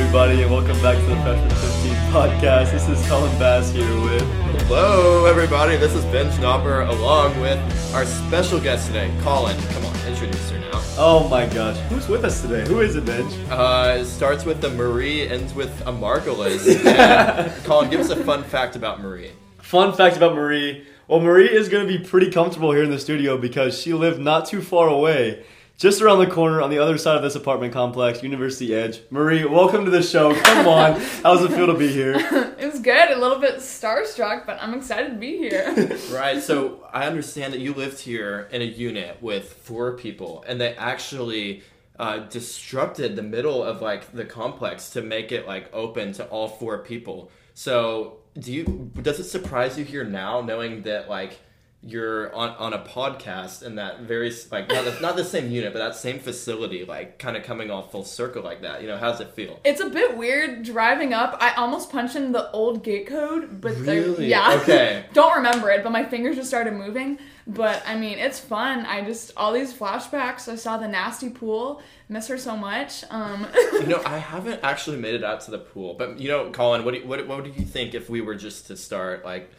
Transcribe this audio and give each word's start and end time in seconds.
everybody, 0.00 0.40
and 0.40 0.50
welcome 0.50 0.80
back 0.80 0.96
to 0.96 1.02
the 1.02 1.16
Freshman 1.16 1.50
15 1.50 1.94
podcast. 2.10 2.72
This 2.72 2.88
is 2.88 3.06
Colin 3.06 3.38
Bass 3.38 3.70
here 3.70 3.84
with. 4.00 4.22
Hello, 4.62 5.26
everybody. 5.26 5.76
This 5.76 5.92
is 5.92 6.02
Ben 6.06 6.32
Schnapper 6.32 6.80
along 6.80 7.38
with 7.38 7.58
our 7.94 8.06
special 8.06 8.58
guest 8.58 8.86
today, 8.86 9.14
Colin. 9.20 9.60
Come 9.72 9.84
on, 9.84 9.94
introduce 10.06 10.50
her 10.50 10.58
now. 10.58 10.82
Oh 10.96 11.28
my 11.28 11.44
gosh, 11.46 11.76
who's 11.90 12.08
with 12.08 12.24
us 12.24 12.40
today? 12.40 12.66
Who 12.66 12.80
is 12.80 12.96
it, 12.96 13.04
Ben? 13.04 13.26
Uh, 13.50 13.98
it 14.00 14.06
starts 14.06 14.46
with 14.46 14.62
the 14.62 14.70
Marie, 14.70 15.28
ends 15.28 15.52
with 15.52 15.78
a 15.82 15.92
Margolis. 15.92 16.64
Colin, 17.64 17.90
give 17.90 18.00
us 18.00 18.08
a 18.08 18.24
fun 18.24 18.42
fact 18.42 18.76
about 18.76 19.02
Marie. 19.02 19.32
Fun 19.58 19.92
fact 19.92 20.16
about 20.16 20.34
Marie. 20.34 20.86
Well, 21.08 21.20
Marie 21.20 21.50
is 21.50 21.68
going 21.68 21.86
to 21.86 21.98
be 21.98 22.02
pretty 22.02 22.30
comfortable 22.30 22.72
here 22.72 22.84
in 22.84 22.90
the 22.90 22.98
studio 22.98 23.36
because 23.36 23.78
she 23.78 23.92
lived 23.92 24.18
not 24.18 24.46
too 24.46 24.62
far 24.62 24.88
away, 24.88 25.44
just 25.80 26.02
around 26.02 26.18
the 26.18 26.26
corner 26.26 26.60
on 26.60 26.68
the 26.68 26.78
other 26.78 26.98
side 26.98 27.16
of 27.16 27.22
this 27.22 27.34
apartment 27.34 27.72
complex, 27.72 28.22
University 28.22 28.74
Edge. 28.74 29.00
Marie, 29.08 29.46
welcome 29.46 29.86
to 29.86 29.90
the 29.90 30.02
show. 30.02 30.34
Come 30.34 30.68
on. 30.68 31.00
How's 31.22 31.42
it 31.42 31.52
feel 31.52 31.66
to 31.68 31.74
be 31.74 31.88
here? 31.88 32.16
It 32.60 32.70
was 32.70 32.82
good, 32.82 33.10
a 33.10 33.18
little 33.18 33.38
bit 33.38 33.56
starstruck, 33.56 34.44
but 34.44 34.58
I'm 34.60 34.74
excited 34.74 35.12
to 35.12 35.16
be 35.16 35.38
here. 35.38 35.98
Right, 36.12 36.42
so 36.42 36.86
I 36.92 37.06
understand 37.06 37.54
that 37.54 37.60
you 37.60 37.72
lived 37.72 37.98
here 37.98 38.48
in 38.52 38.60
a 38.60 38.66
unit 38.66 39.20
with 39.22 39.54
four 39.54 39.96
people, 39.96 40.44
and 40.46 40.60
they 40.60 40.74
actually 40.76 41.62
uh, 41.98 42.18
disrupted 42.18 43.16
the 43.16 43.22
middle 43.22 43.64
of 43.64 43.80
like 43.80 44.12
the 44.12 44.26
complex 44.26 44.90
to 44.90 45.00
make 45.00 45.32
it 45.32 45.48
like 45.48 45.72
open 45.72 46.12
to 46.12 46.26
all 46.26 46.48
four 46.48 46.78
people. 46.80 47.30
So, 47.54 48.18
do 48.38 48.52
you 48.52 48.92
does 49.00 49.18
it 49.18 49.24
surprise 49.24 49.78
you 49.78 49.84
here 49.84 50.04
now, 50.04 50.42
knowing 50.42 50.82
that 50.82 51.08
like 51.08 51.38
you're 51.82 52.34
on, 52.34 52.50
on 52.50 52.74
a 52.74 52.78
podcast 52.78 53.62
and 53.62 53.78
that 53.78 54.00
very 54.00 54.30
like 54.50 54.68
not 54.68 54.84
the, 54.84 54.98
not 55.00 55.16
the 55.16 55.24
same 55.24 55.50
unit, 55.50 55.72
but 55.72 55.78
that 55.78 55.96
same 55.96 56.18
facility, 56.18 56.84
like 56.84 57.18
kind 57.18 57.36
of 57.38 57.42
coming 57.42 57.70
off 57.70 57.90
full 57.90 58.04
circle 58.04 58.42
like 58.42 58.60
that? 58.62 58.82
You 58.82 58.88
know, 58.88 58.98
how 58.98 59.10
does 59.10 59.20
it 59.20 59.30
feel? 59.30 59.58
It's 59.64 59.80
a 59.80 59.88
bit 59.88 60.16
weird 60.16 60.62
driving 60.62 61.14
up. 61.14 61.38
I 61.40 61.54
almost 61.54 61.90
punched 61.90 62.16
in 62.16 62.32
the 62.32 62.50
old 62.50 62.84
gate 62.84 63.06
code, 63.06 63.60
but 63.62 63.76
Really? 63.76 64.26
yeah. 64.26 64.50
Okay. 64.60 65.06
Don't 65.14 65.36
remember 65.36 65.70
it, 65.70 65.82
but 65.82 65.90
my 65.90 66.04
fingers 66.04 66.36
just 66.36 66.48
started 66.48 66.74
moving. 66.74 67.18
But 67.46 67.82
I 67.86 67.96
mean, 67.96 68.18
it's 68.18 68.38
fun. 68.38 68.84
I 68.84 69.02
just 69.02 69.32
all 69.36 69.52
these 69.52 69.72
flashbacks. 69.72 70.48
I 70.48 70.56
saw 70.56 70.76
the 70.76 70.86
nasty 70.86 71.30
pool. 71.30 71.80
Miss 72.08 72.28
her 72.28 72.36
so 72.36 72.56
much. 72.56 73.04
Um, 73.10 73.46
you 73.72 73.86
know, 73.86 74.02
I 74.06 74.18
haven't 74.18 74.60
actually 74.62 74.98
made 74.98 75.14
it 75.14 75.24
out 75.24 75.40
to 75.42 75.50
the 75.50 75.58
pool, 75.58 75.94
but 75.94 76.18
you 76.20 76.28
know, 76.28 76.50
Colin, 76.50 76.84
what 76.84 76.92
do 76.94 77.00
you, 77.00 77.06
what 77.06 77.26
what 77.26 77.42
do 77.42 77.50
you 77.50 77.64
think 77.64 77.94
if 77.94 78.10
we 78.10 78.20
were 78.20 78.34
just 78.34 78.66
to 78.66 78.76
start 78.76 79.24
like 79.24 79.50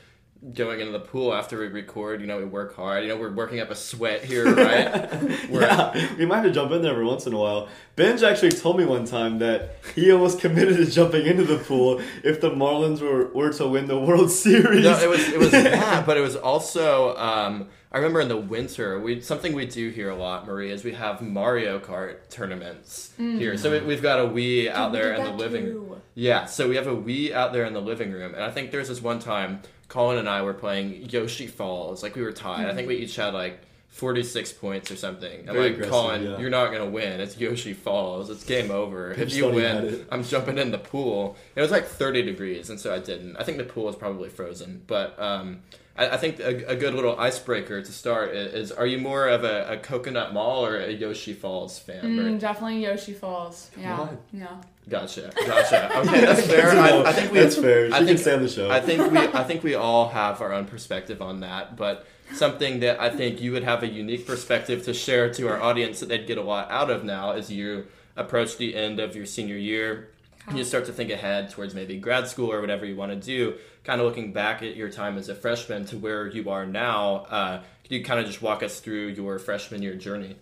going 0.54 0.80
into 0.80 0.92
the 0.92 1.00
pool 1.00 1.34
after 1.34 1.60
we 1.60 1.68
record? 1.68 2.20
You 2.22 2.28
know, 2.28 2.38
we 2.38 2.46
work 2.46 2.76
hard. 2.76 3.04
You 3.04 3.10
know, 3.10 3.18
we're 3.18 3.32
working 3.32 3.60
up 3.60 3.70
a 3.70 3.76
sweat 3.76 4.24
here, 4.32 4.46
right? 4.56 5.12
We're- 5.50 5.66
Yeah, 5.66 6.16
we 6.18 6.26
might 6.26 6.38
have 6.38 6.46
to 6.46 6.52
jump 6.52 6.72
in 6.72 6.82
there 6.82 6.92
every 6.92 7.06
once 7.06 7.28
in 7.28 7.34
a 7.34 7.38
while. 7.38 7.68
Benj 7.96 8.24
actually 8.24 8.52
told 8.52 8.78
me 8.78 8.86
one 8.86 9.06
time 9.06 9.40
that 9.40 9.76
he 9.94 10.12
almost 10.12 10.40
committed 10.40 10.78
to 10.78 10.86
jumping 10.86 11.26
into 11.26 11.44
the 11.44 11.58
pool 11.58 12.02
if 12.24 12.42
the 12.42 12.50
Marlins 12.50 13.02
were, 13.02 13.28
were 13.34 13.54
to 13.54 13.68
win 13.68 13.88
the 13.88 14.00
World 14.00 14.32
Series. 14.46 14.84
No, 14.84 14.98
it 15.00 15.10
was 15.10 15.28
it 15.30 15.40
was 15.40 15.52
that, 15.52 16.06
but 16.06 16.18
it 16.18 16.22
was 16.22 16.36
also. 16.36 17.16
Um, 17.18 17.70
I 17.94 17.98
remember 17.98 18.22
in 18.22 18.30
the 18.30 18.38
winter, 18.38 19.02
we 19.02 19.20
something 19.20 19.54
we 19.54 19.66
do 19.66 19.90
here 19.90 20.10
a 20.10 20.16
lot, 20.16 20.48
Marie, 20.48 20.72
is 20.72 20.82
we 20.86 20.94
have 20.94 21.22
Mario 21.22 21.78
Kart 21.78 22.30
tournaments 22.30 23.12
here. 23.18 23.58
So 23.58 23.70
we, 23.70 23.80
we've 23.86 24.02
got 24.02 24.18
a 24.20 24.24
Wii 24.24 24.70
out 24.70 24.94
there 24.94 25.14
in 25.14 25.24
the 25.26 25.32
living. 25.32 25.66
too. 25.66 26.02
Yeah, 26.16 26.46
so 26.46 26.70
we 26.70 26.78
have 26.78 26.88
a 26.88 26.96
Wii 26.96 27.34
out 27.34 27.52
there 27.52 27.66
in 27.66 27.74
the 27.74 27.82
living 27.82 28.12
room, 28.14 28.34
and 28.34 28.44
I 28.46 28.50
think 28.50 28.72
there's 28.72 28.88
this 28.88 29.02
one 29.02 29.20
time 29.20 29.62
Colin 29.92 30.18
and 30.18 30.30
I 30.30 30.42
were 30.42 30.54
playing 30.54 31.10
Yoshi 31.10 31.48
Falls, 31.48 32.02
like 32.02 32.16
we 32.16 32.22
were 32.22 32.32
tied. 32.32 32.66
I 32.66 32.74
think 32.74 32.88
we 32.88 32.96
each 32.96 33.18
had 33.18 33.34
like. 33.34 33.60
46 33.90 34.54
points 34.54 34.90
or 34.90 34.96
something. 34.96 35.50
I'm 35.50 35.54
Very 35.54 35.76
like, 35.76 35.90
Colin, 35.90 36.24
yeah. 36.24 36.40
you're 36.40 36.50
not 36.50 36.68
going 36.68 36.82
to 36.82 36.90
win. 36.90 37.20
It's 37.20 37.38
Yoshi 37.38 37.74
Falls. 37.74 38.30
It's 38.30 38.46
game 38.46 38.72
over. 38.72 39.12
If 39.12 39.34
you 39.34 39.42
thought 39.42 39.54
he 39.54 39.60
had 39.60 39.84
win. 39.84 40.06
I'm 40.10 40.24
jumping 40.24 40.58
in 40.58 40.72
the 40.72 40.78
pool. 40.78 41.36
It 41.58 41.62
was 41.62 41.72
like 41.72 41.88
30 41.88 42.22
degrees, 42.22 42.70
and 42.70 42.80
so 42.80 42.96
I 42.96 43.00
didn't. 43.00 43.36
I 43.36 43.44
think 43.44 43.58
the 43.58 43.66
pool 43.66 43.90
is 43.90 43.98
probably 43.98 44.30
frozen. 44.30 44.82
But 44.88 45.20
um, 45.20 45.60
I, 45.98 46.10
I 46.10 46.18
think 46.18 46.40
a, 46.40 46.72
a 46.72 46.76
good 46.76 46.94
little 46.94 47.20
icebreaker 47.20 47.82
to 47.82 47.92
start 47.92 48.34
is, 48.34 48.54
is 48.54 48.72
are 48.72 48.86
you 48.86 48.98
more 48.98 49.28
of 49.28 49.44
a, 49.44 49.74
a 49.74 49.78
Coconut 49.78 50.34
Mall 50.34 50.66
or 50.66 50.78
a 50.78 50.92
Yoshi 50.92 51.34
Falls 51.34 51.80
fan? 51.80 52.04
mm, 52.04 52.40
definitely 52.40 52.84
Yoshi 52.84 53.14
Falls. 53.14 53.70
Yeah, 53.78 54.00
on. 54.00 54.18
yeah. 54.34 54.48
Gotcha, 54.90 55.32
gotcha. 55.46 55.90
Okay, 56.00 56.22
that's 56.22 56.48
fair. 56.48 56.70
I, 56.72 57.04
I 57.04 57.14
think 57.14 57.32
we, 57.32 57.40
That's 57.40 57.56
fair. 57.56 57.88
She 57.88 57.94
I 57.94 57.98
can 58.00 58.08
think, 58.08 58.20
stay 58.20 58.34
on 58.34 58.42
the 58.42 58.50
show. 58.50 58.72
I 58.72 58.82
think 58.82 59.12
we, 59.12 59.18
I 59.20 59.44
think 59.44 59.64
we 59.64 59.76
all 59.76 60.10
have 60.10 60.42
our 60.42 60.52
own 60.52 60.66
perspective 60.66 61.22
on 61.22 61.42
that, 61.42 61.78
but 61.78 62.08
something 62.34 62.80
that 62.80 63.00
I 63.00 63.10
think 63.10 63.42
you 63.42 63.52
would 63.52 63.64
have 63.64 63.84
a 63.84 63.88
unique 63.88 64.26
perspective 64.26 64.84
to 64.86 64.94
share 64.94 65.32
to 65.34 65.48
our 65.50 65.62
audience 65.62 66.00
that 66.00 66.10
they'd 66.10 66.26
get 66.26 66.38
a 66.38 66.42
lot 66.42 66.72
out 66.72 66.90
of 66.90 67.04
now 67.04 67.32
as 67.32 67.52
you 67.52 67.88
approach 68.16 68.58
the 68.58 68.76
end 68.76 69.00
of 69.00 69.16
your 69.16 69.26
senior 69.26 69.58
year. 69.58 70.10
And 70.48 70.58
you 70.58 70.64
start 70.64 70.86
to 70.86 70.94
think 70.94 71.12
ahead 71.12 71.52
towards 71.52 71.76
maybe 71.76 71.98
grad 71.98 72.28
school 72.28 72.52
or 72.52 72.62
whatever 72.62 72.86
you 72.86 72.96
want 72.96 73.12
to 73.12 73.16
do. 73.16 73.56
Kind 73.84 74.02
of 74.02 74.08
looking 74.08 74.34
back 74.34 74.64
at 74.64 74.76
your 74.76 74.90
time 74.90 75.18
as 75.18 75.30
a 75.30 75.36
freshman 75.36 75.86
to 75.86 75.98
where 75.98 76.28
you 76.28 76.50
are 76.50 76.66
now. 76.66 77.26
Uh, 77.30 77.62
could 77.84 77.92
you 77.92 78.04
kind 78.04 78.20
of 78.20 78.26
just 78.26 78.42
walk 78.42 78.64
us 78.64 78.80
through 78.80 79.08
your 79.10 79.38
freshman 79.38 79.82
year 79.82 79.96
journey? 79.96 80.36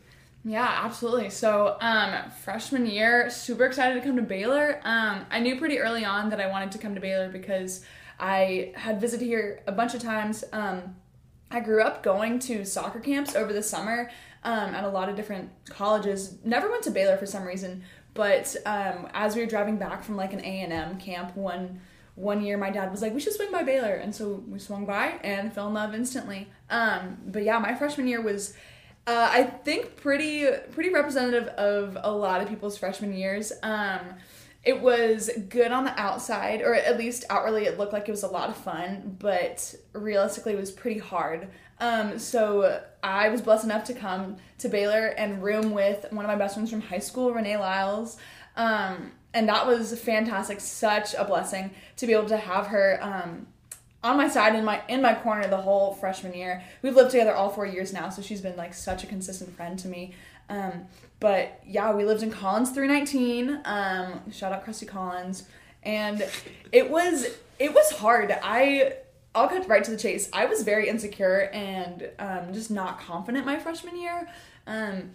Yeah, 0.45 0.81
absolutely. 0.83 1.29
So, 1.29 1.77
um, 1.81 2.31
freshman 2.43 2.85
year, 2.85 3.29
super 3.29 3.65
excited 3.65 3.95
to 3.95 4.07
come 4.07 4.15
to 4.15 4.21
Baylor. 4.21 4.79
Um, 4.83 5.25
I 5.29 5.39
knew 5.39 5.57
pretty 5.57 5.79
early 5.79 6.05
on 6.05 6.29
that 6.29 6.39
I 6.39 6.47
wanted 6.47 6.71
to 6.71 6.77
come 6.77 6.95
to 6.95 7.01
Baylor 7.01 7.29
because 7.29 7.83
I 8.19 8.71
had 8.75 9.01
visited 9.01 9.25
here 9.25 9.61
a 9.67 9.71
bunch 9.73 9.93
of 9.93 10.01
times. 10.01 10.45
Um, 10.53 10.95
I 11.51 11.59
grew 11.59 11.81
up 11.81 12.03
going 12.03 12.39
to 12.39 12.63
soccer 12.63 12.99
camps 12.99 13.35
over 13.35 13.51
the 13.51 13.63
summer 13.63 14.09
um, 14.43 14.73
at 14.73 14.83
a 14.83 14.89
lot 14.89 15.09
of 15.09 15.15
different 15.15 15.49
colleges. 15.69 16.37
Never 16.43 16.69
went 16.69 16.83
to 16.83 16.91
Baylor 16.91 17.17
for 17.17 17.25
some 17.25 17.43
reason, 17.43 17.83
but 18.13 18.55
um, 18.65 19.07
as 19.13 19.35
we 19.35 19.41
were 19.41 19.47
driving 19.47 19.77
back 19.77 20.03
from 20.03 20.15
like 20.15 20.33
an 20.33 20.39
A 20.41 20.61
and 20.61 20.73
M 20.73 20.97
camp 20.97 21.35
one 21.35 21.81
one 22.15 22.43
year, 22.43 22.57
my 22.57 22.69
dad 22.69 22.91
was 22.91 23.01
like, 23.01 23.13
"We 23.13 23.19
should 23.19 23.33
swing 23.33 23.51
by 23.51 23.63
Baylor," 23.63 23.93
and 23.95 24.13
so 24.13 24.43
we 24.47 24.59
swung 24.59 24.85
by 24.85 25.19
and 25.23 25.53
fell 25.53 25.67
in 25.67 25.73
love 25.73 25.95
instantly. 25.95 26.49
Um, 26.69 27.17
but 27.25 27.43
yeah, 27.43 27.59
my 27.59 27.75
freshman 27.75 28.07
year 28.07 28.21
was. 28.21 28.53
Uh, 29.07 29.27
I 29.31 29.43
think 29.43 29.95
pretty 29.95 30.45
pretty 30.71 30.91
representative 30.91 31.47
of 31.47 31.97
a 32.01 32.11
lot 32.11 32.41
of 32.41 32.49
people's 32.49 32.77
freshman 32.77 33.13
years. 33.13 33.51
Um, 33.63 34.01
it 34.69 34.81
was 34.81 35.31
good 35.49 35.71
on 35.71 35.83
the 35.83 35.99
outside, 35.99 36.61
or 36.61 36.75
at 36.75 36.95
least 36.95 37.25
outwardly, 37.31 37.65
it 37.65 37.79
looked 37.79 37.91
like 37.91 38.07
it 38.07 38.11
was 38.11 38.21
a 38.21 38.27
lot 38.27 38.49
of 38.49 38.55
fun, 38.55 39.17
but 39.19 39.73
realistically, 39.93 40.53
it 40.53 40.59
was 40.59 40.71
pretty 40.71 40.99
hard. 40.99 41.47
Um, 41.79 42.19
so 42.19 42.79
I 43.01 43.29
was 43.29 43.41
blessed 43.41 43.63
enough 43.63 43.85
to 43.85 43.95
come 43.95 44.37
to 44.59 44.69
Baylor 44.69 45.07
and 45.07 45.41
room 45.41 45.71
with 45.71 46.05
one 46.11 46.23
of 46.23 46.29
my 46.29 46.35
best 46.35 46.53
friends 46.53 46.69
from 46.69 46.81
high 46.81 46.99
school, 46.99 47.33
Renee 47.33 47.57
Lyles. 47.57 48.17
Um, 48.55 49.11
and 49.33 49.49
that 49.49 49.65
was 49.65 49.99
fantastic, 49.99 50.59
such 50.59 51.15
a 51.15 51.25
blessing 51.25 51.71
to 51.97 52.05
be 52.05 52.13
able 52.13 52.27
to 52.27 52.37
have 52.37 52.67
her 52.67 52.99
um, 53.01 53.47
on 54.03 54.17
my 54.17 54.29
side 54.29 54.53
in 54.53 54.63
my 54.63 54.81
in 54.87 55.01
my 55.01 55.15
corner 55.15 55.47
the 55.47 55.57
whole 55.57 55.93
freshman 55.93 56.35
year. 56.35 56.63
We've 56.83 56.95
lived 56.95 57.11
together 57.11 57.33
all 57.33 57.49
four 57.49 57.65
years 57.65 57.91
now, 57.91 58.09
so 58.09 58.21
she's 58.21 58.41
been 58.41 58.55
like 58.55 58.75
such 58.75 59.03
a 59.03 59.07
consistent 59.07 59.55
friend 59.55 59.79
to 59.79 59.87
me. 59.87 60.13
Um, 60.49 60.87
but 61.19 61.61
yeah, 61.65 61.93
we 61.93 62.05
lived 62.05 62.23
in 62.23 62.31
Collins 62.31 62.71
319. 62.71 63.61
Um, 63.65 64.31
shout 64.31 64.51
out 64.51 64.65
Krusty 64.65 64.87
Collins, 64.87 65.43
and 65.83 66.25
it 66.71 66.89
was 66.89 67.27
it 67.59 67.73
was 67.73 67.91
hard. 67.91 68.37
I 68.43 68.93
I'll 69.35 69.47
cut 69.47 69.67
right 69.67 69.83
to 69.83 69.91
the 69.91 69.97
chase. 69.97 70.29
I 70.33 70.45
was 70.45 70.63
very 70.63 70.89
insecure 70.89 71.49
and 71.53 72.09
um, 72.19 72.53
just 72.53 72.71
not 72.71 72.99
confident 72.99 73.45
my 73.45 73.59
freshman 73.59 73.99
year. 73.99 74.27
Um, 74.65 75.11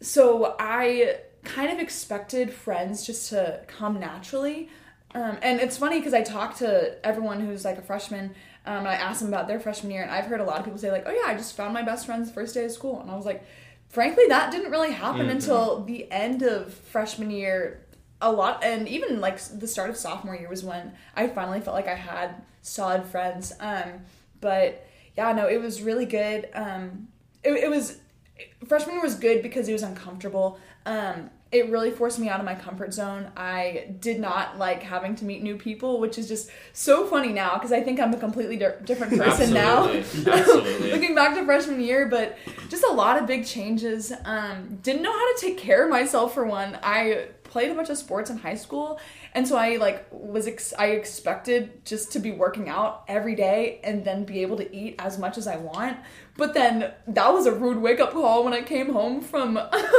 so 0.00 0.54
I 0.60 1.18
kind 1.44 1.72
of 1.72 1.78
expected 1.78 2.52
friends 2.52 3.04
just 3.04 3.30
to 3.30 3.60
come 3.66 3.98
naturally. 3.98 4.68
Um, 5.14 5.38
and 5.42 5.60
it's 5.60 5.76
funny 5.76 5.98
because 5.98 6.14
I 6.14 6.22
talked 6.22 6.58
to 6.58 7.04
everyone 7.04 7.40
who's 7.40 7.64
like 7.64 7.78
a 7.78 7.82
freshman, 7.82 8.34
um, 8.66 8.78
and 8.78 8.88
I 8.88 8.94
asked 8.94 9.20
them 9.20 9.28
about 9.28 9.48
their 9.48 9.58
freshman 9.58 9.90
year, 9.90 10.02
and 10.02 10.10
I've 10.10 10.26
heard 10.26 10.40
a 10.40 10.44
lot 10.44 10.58
of 10.58 10.64
people 10.64 10.78
say 10.78 10.92
like, 10.92 11.04
"Oh 11.06 11.10
yeah, 11.10 11.32
I 11.32 11.34
just 11.34 11.56
found 11.56 11.72
my 11.72 11.82
best 11.82 12.04
friends 12.04 12.28
the 12.28 12.34
first 12.34 12.52
day 12.52 12.66
of 12.66 12.72
school," 12.72 13.00
and 13.00 13.10
I 13.10 13.16
was 13.16 13.24
like, 13.24 13.42
frankly, 13.88 14.24
that 14.28 14.50
didn't 14.50 14.70
really 14.70 14.92
happen 14.92 15.28
until 15.28 15.84
the 15.84 16.10
end 16.10 16.42
of 16.42 16.72
freshman 16.74 17.30
year. 17.30 17.84
A 18.20 18.32
lot, 18.32 18.64
and 18.64 18.88
even 18.88 19.20
like 19.20 19.38
the 19.40 19.68
start 19.68 19.90
of 19.90 19.96
sophomore 19.96 20.34
year 20.34 20.48
was 20.48 20.64
when 20.64 20.92
I 21.14 21.28
finally 21.28 21.60
felt 21.60 21.76
like 21.76 21.86
I 21.86 21.94
had 21.94 22.42
solid 22.62 23.04
friends. 23.04 23.52
Um, 23.60 24.00
but 24.40 24.84
yeah, 25.16 25.32
no, 25.32 25.46
it 25.46 25.60
was 25.60 25.82
really 25.82 26.06
good. 26.06 26.48
Um, 26.52 27.08
it, 27.44 27.52
it 27.52 27.70
was 27.70 27.98
freshman 28.66 28.96
year 28.96 29.02
was 29.02 29.14
good 29.14 29.42
because 29.42 29.68
it 29.68 29.72
was 29.72 29.82
uncomfortable. 29.82 30.58
Um, 30.84 31.30
it 31.50 31.70
really 31.70 31.90
forced 31.90 32.18
me 32.18 32.28
out 32.28 32.40
of 32.40 32.44
my 32.44 32.54
comfort 32.54 32.92
zone. 32.92 33.28
I 33.34 33.94
did 34.00 34.20
not 34.20 34.58
like 34.58 34.82
having 34.82 35.14
to 35.16 35.24
meet 35.24 35.42
new 35.42 35.56
people, 35.56 35.98
which 35.98 36.18
is 36.18 36.28
just 36.28 36.50
so 36.74 37.06
funny 37.06 37.32
now 37.32 37.54
because 37.54 37.72
I 37.72 37.80
think 37.82 37.98
I'm 38.00 38.12
a 38.12 38.18
completely 38.18 38.58
di- 38.58 38.74
different 38.84 39.16
person 39.18 39.54
now. 39.54 39.88
Absolutely. 39.88 40.32
Absolutely. 40.32 40.92
Looking 40.92 41.14
back 41.14 41.34
to 41.36 41.44
freshman 41.46 41.80
year, 41.80 42.06
but 42.06 42.36
just 42.68 42.84
a 42.84 42.92
lot 42.92 43.18
of 43.18 43.26
big 43.26 43.46
changes. 43.46 44.12
Um, 44.26 44.78
didn't 44.82 45.00
know 45.02 45.12
how 45.12 45.34
to 45.36 45.40
take 45.40 45.56
care 45.56 45.84
of 45.84 45.90
myself 45.90 46.34
for 46.34 46.44
one. 46.44 46.78
I 46.82 47.28
played 47.48 47.70
a 47.70 47.74
bunch 47.74 47.88
of 47.90 47.98
sports 47.98 48.30
in 48.30 48.38
high 48.38 48.54
school, 48.54 49.00
and 49.34 49.46
so 49.48 49.56
I 49.56 49.76
like 49.76 50.06
was 50.12 50.46
ex- 50.46 50.74
I 50.78 50.86
expected 50.88 51.84
just 51.84 52.12
to 52.12 52.18
be 52.18 52.30
working 52.30 52.68
out 52.68 53.04
every 53.08 53.34
day 53.34 53.80
and 53.82 54.04
then 54.04 54.24
be 54.24 54.42
able 54.42 54.56
to 54.58 54.74
eat 54.76 54.94
as 54.98 55.18
much 55.18 55.36
as 55.38 55.46
I 55.46 55.56
want. 55.56 55.96
But 56.36 56.54
then 56.54 56.92
that 57.08 57.32
was 57.34 57.46
a 57.46 57.52
rude 57.52 57.78
wake 57.78 57.98
up 57.98 58.12
call 58.12 58.44
when 58.44 58.52
I 58.52 58.62
came 58.62 58.92
home 58.92 59.20
from 59.22 59.58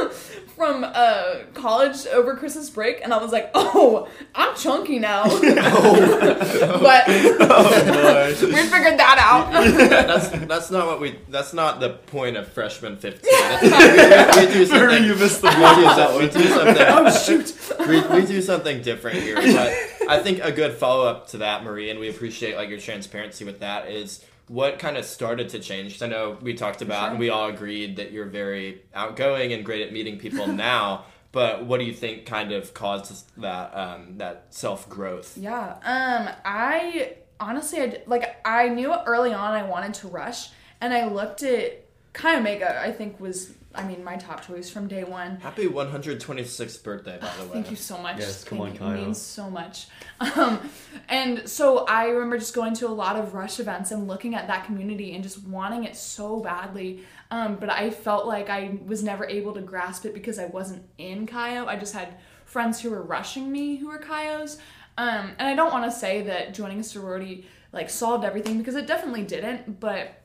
from 0.56 0.86
uh, 0.86 1.36
college 1.54 2.06
over 2.08 2.36
Christmas 2.38 2.70
break, 2.70 3.02
and 3.04 3.14
I 3.14 3.18
was 3.18 3.32
like, 3.34 3.52
"Oh, 3.54 4.08
I'm 4.34 4.56
chunky 4.56 5.00
now." 5.00 5.24
but 5.30 7.04
Oh, 7.08 8.36
we 8.42 8.56
figured 8.64 8.98
that 9.00 9.18
out. 9.20 9.52
that's 9.90 10.30
that's 10.48 10.72
not 10.72 10.88
what 10.88 11.02
we. 11.02 11.20
That's 11.28 11.54
not 11.54 11.80
the 11.82 11.90
point 11.90 12.38
of 12.38 12.48
freshman 12.48 12.96
fifteen. 12.98 13.32
That's, 13.34 14.38
we, 14.38 14.46
we 14.48 14.54
do 14.54 14.66
something. 14.66 15.04
you 15.04 15.16
missed 15.16 15.42
the 15.42 15.50
we 15.50 15.56
mark 15.60 15.76
do, 15.76 15.82
that 15.84 16.10
we 16.12 16.18
one. 16.28 16.30
do 16.30 16.44
something. 16.48 16.76
Shoot! 17.48 17.88
we, 17.88 18.02
we 18.22 18.26
do 18.26 18.42
something 18.42 18.82
different 18.82 19.18
here. 19.20 19.36
But 19.36 19.74
I 20.10 20.20
think 20.22 20.40
a 20.44 20.52
good 20.52 20.74
follow 20.74 21.08
up 21.08 21.28
to 21.30 21.38
that, 21.40 21.64
Marie, 21.64 21.90
and 21.90 22.00
we 22.00 22.10
appreciate 22.10 22.56
like 22.56 22.70
your 22.70 22.80
transparency 22.80 23.46
with 23.46 23.60
that 23.60 23.90
is 23.90 24.24
what 24.48 24.80
kind 24.80 24.98
of 24.98 25.06
started 25.06 25.50
to 25.50 25.60
change. 25.60 25.94
'Cause 25.94 26.02
I 26.02 26.08
know 26.08 26.38
we 26.42 26.54
talked 26.56 26.82
about 26.82 27.02
Sure. 27.04 27.10
and 27.12 27.20
we 27.20 27.30
all 27.30 27.50
agreed 27.50 27.98
that 27.98 28.12
you're 28.12 28.26
very 28.26 28.82
outgoing 28.96 29.54
and 29.54 29.64
great 29.64 29.82
at 29.86 29.94
meeting 29.94 30.18
people 30.18 30.48
now. 30.74 31.06
But 31.32 31.66
what 31.66 31.80
do 31.80 31.86
you 31.86 31.94
think 31.94 32.26
kind 32.26 32.52
of 32.52 32.74
caused 32.74 33.32
that 33.40 33.72
um, 33.78 34.18
that 34.18 34.48
self 34.50 34.90
growth? 34.90 35.38
Yeah. 35.38 35.74
Um. 35.84 36.34
I 36.44 37.18
honestly, 37.40 37.82
I 37.82 38.02
like. 38.08 38.38
I 38.44 38.70
knew 38.70 38.92
early 39.06 39.32
on 39.34 39.52
I 39.54 39.62
wanted 39.64 39.94
to 39.96 40.08
rush, 40.08 40.50
and 40.82 40.92
I 40.92 41.06
looked 41.06 41.44
at 41.44 41.86
Chi 42.14 42.36
Omega. 42.36 42.82
I 42.82 42.92
think 42.92 43.20
was. 43.20 43.52
I 43.80 43.88
mean, 43.88 44.04
my 44.04 44.18
top 44.18 44.46
choice 44.46 44.70
from 44.70 44.88
day 44.90 45.06
one. 45.06 45.38
Happy 45.38 45.66
126th 45.66 46.84
birthday, 46.84 47.18
by 47.20 47.32
the 47.38 47.44
way. 47.46 47.54
Thank 47.54 47.72
you 47.72 47.78
so 47.78 47.98
much. 47.98 48.20
Yes, 48.20 48.44
come 48.44 48.58
Thank 48.58 48.82
on, 48.82 48.88
you. 48.90 48.94
It 48.94 48.96
Kyle. 48.98 49.06
means 49.06 49.22
so 49.22 49.50
much. 49.50 49.88
Um, 50.20 50.60
and 51.08 51.48
so 51.48 51.86
I 51.86 52.08
remember 52.08 52.38
just 52.38 52.54
going 52.54 52.74
to 52.76 52.88
a 52.88 52.90
lot 52.90 53.16
of 53.16 53.34
Rush 53.34 53.60
events 53.60 53.92
and 53.92 54.08
looking 54.08 54.36
at 54.36 54.48
that 54.48 54.66
community 54.66 55.14
and 55.16 55.24
just 55.24 55.42
wanting 55.44 55.86
it 55.86 55.96
so 55.96 56.42
badly. 56.42 57.06
Um, 57.32 57.56
but 57.56 57.70
I 57.70 57.90
felt 57.90 58.28
like 58.28 58.50
I 58.50 58.80
was 58.86 59.02
never 59.02 59.26
able 59.26 59.54
to 59.54 59.62
grasp 59.62 60.06
it 60.06 60.14
because 60.14 60.40
I 60.40 60.48
wasn't 60.48 60.84
in 60.98 61.26
Chi 61.26 61.58
O. 61.58 61.66
I 61.66 61.78
just 61.78 61.94
had 61.94 62.16
friends 62.44 62.82
who 62.82 62.90
were 62.90 63.04
rushing 63.04 63.50
me 63.52 63.78
who 63.78 63.88
were 63.88 64.00
Chi 64.00 64.34
Os. 64.34 64.58
Um, 64.98 65.32
and 65.40 65.48
I 65.48 65.56
don't 65.56 65.72
want 65.72 65.86
to 65.86 65.92
say 65.98 66.22
that 66.24 66.54
joining 66.54 66.82
a 66.82 66.84
sorority 66.84 67.46
like 67.72 67.90
solved 67.90 68.26
everything 68.26 68.58
because 68.58 68.76
it 68.76 68.88
definitely 68.88 69.24
didn't. 69.24 69.80
But 69.80 70.22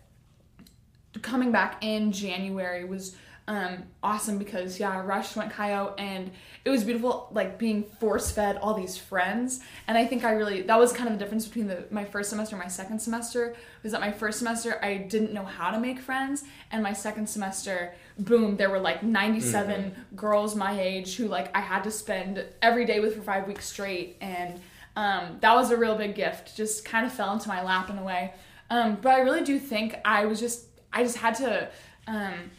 coming 1.23 1.53
back 1.53 1.85
in 1.85 2.11
January 2.11 2.85
was 2.85 3.15
um, 3.47 3.85
awesome 4.03 4.39
because 4.39 4.81
yeah, 4.81 5.03
Rush 5.05 5.37
went 5.37 5.53
Chi 5.53 5.75
O 5.75 5.95
and 5.99 6.31
it 6.65 6.71
was 6.71 6.83
beautiful 6.83 7.29
like 7.31 7.59
being 7.59 7.85
force 7.85 8.31
fed 8.31 8.57
all 8.57 8.73
these 8.73 8.97
friends. 8.97 9.61
And 9.87 9.99
I 9.99 10.07
think 10.07 10.25
I 10.25 10.33
really 10.33 10.63
that 10.63 10.79
was 10.79 10.93
kind 10.93 11.09
of 11.09 11.19
the 11.19 11.23
difference 11.23 11.47
between 11.47 11.67
the 11.67 11.85
my 11.91 12.07
first 12.07 12.31
semester 12.31 12.57
and 12.57 12.63
my 12.63 12.69
second 12.69 13.01
semester 13.01 13.55
was 13.83 13.93
that 13.93 14.01
my 14.01 14.13
first 14.13 14.39
semester 14.39 14.79
I 14.83 14.97
didn't 14.97 15.35
know 15.35 15.45
how 15.45 15.71
to 15.71 15.79
make 15.79 16.01
friends. 16.01 16.45
And 16.73 16.83
my 16.83 16.95
second 16.95 17.29
semester 17.29 17.95
boom 18.19 18.57
there 18.57 18.71
were 18.71 18.79
like 18.79 19.03
97 19.03 19.95
girls 20.17 20.55
my 20.55 20.81
age 20.81 21.17
who 21.17 21.29
like 21.29 21.55
I 21.55 21.61
had 21.61 21.85
to 21.85 21.91
spend 21.91 22.43
every 22.63 22.87
day 22.87 23.01
with 23.01 23.15
for 23.15 23.23
5 23.23 23.47
weeks 23.47 23.67
straight. 23.67 24.17
And 24.23 24.59
um, 24.97 25.37
that 25.41 25.55
was 25.55 25.71
a 25.71 25.77
real 25.77 25.97
big 25.97 26.15
gift. 26.15 26.57
Just 26.57 26.85
kind 26.87 27.05
of 27.05 27.13
fell 27.13 27.33
into 27.35 27.49
my 27.49 27.63
lap 27.63 27.91
in 27.91 27.99
a 27.99 28.05
way. 28.05 28.33
Um, 28.71 28.97
but 29.03 29.13
I 29.13 29.21
really 29.21 29.45
do 29.45 29.59
think 29.59 29.97
I 30.03 30.25
was 30.25 30.41
just 30.41 30.65
I 30.95 31.03
just 31.03 31.19
had 31.19 31.35
to 31.37 31.69
um, 32.07 32.51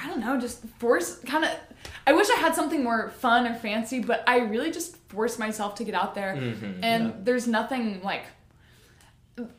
I 0.00 0.06
don't 0.06 0.20
know, 0.20 0.38
just 0.40 0.64
force 0.78 1.18
kind 1.20 1.44
of. 1.44 1.50
I 2.06 2.12
wish 2.12 2.28
I 2.30 2.34
had 2.36 2.54
something 2.54 2.82
more 2.82 3.10
fun 3.10 3.46
or 3.46 3.54
fancy, 3.54 4.00
but 4.00 4.22
I 4.26 4.38
really 4.38 4.70
just 4.70 4.96
force 5.08 5.38
myself 5.38 5.74
to 5.76 5.84
get 5.84 5.94
out 5.94 6.14
there. 6.14 6.34
Mm-hmm. 6.36 6.84
and 6.84 7.24
there's 7.24 7.46
nothing 7.46 8.00
like. 8.02 8.24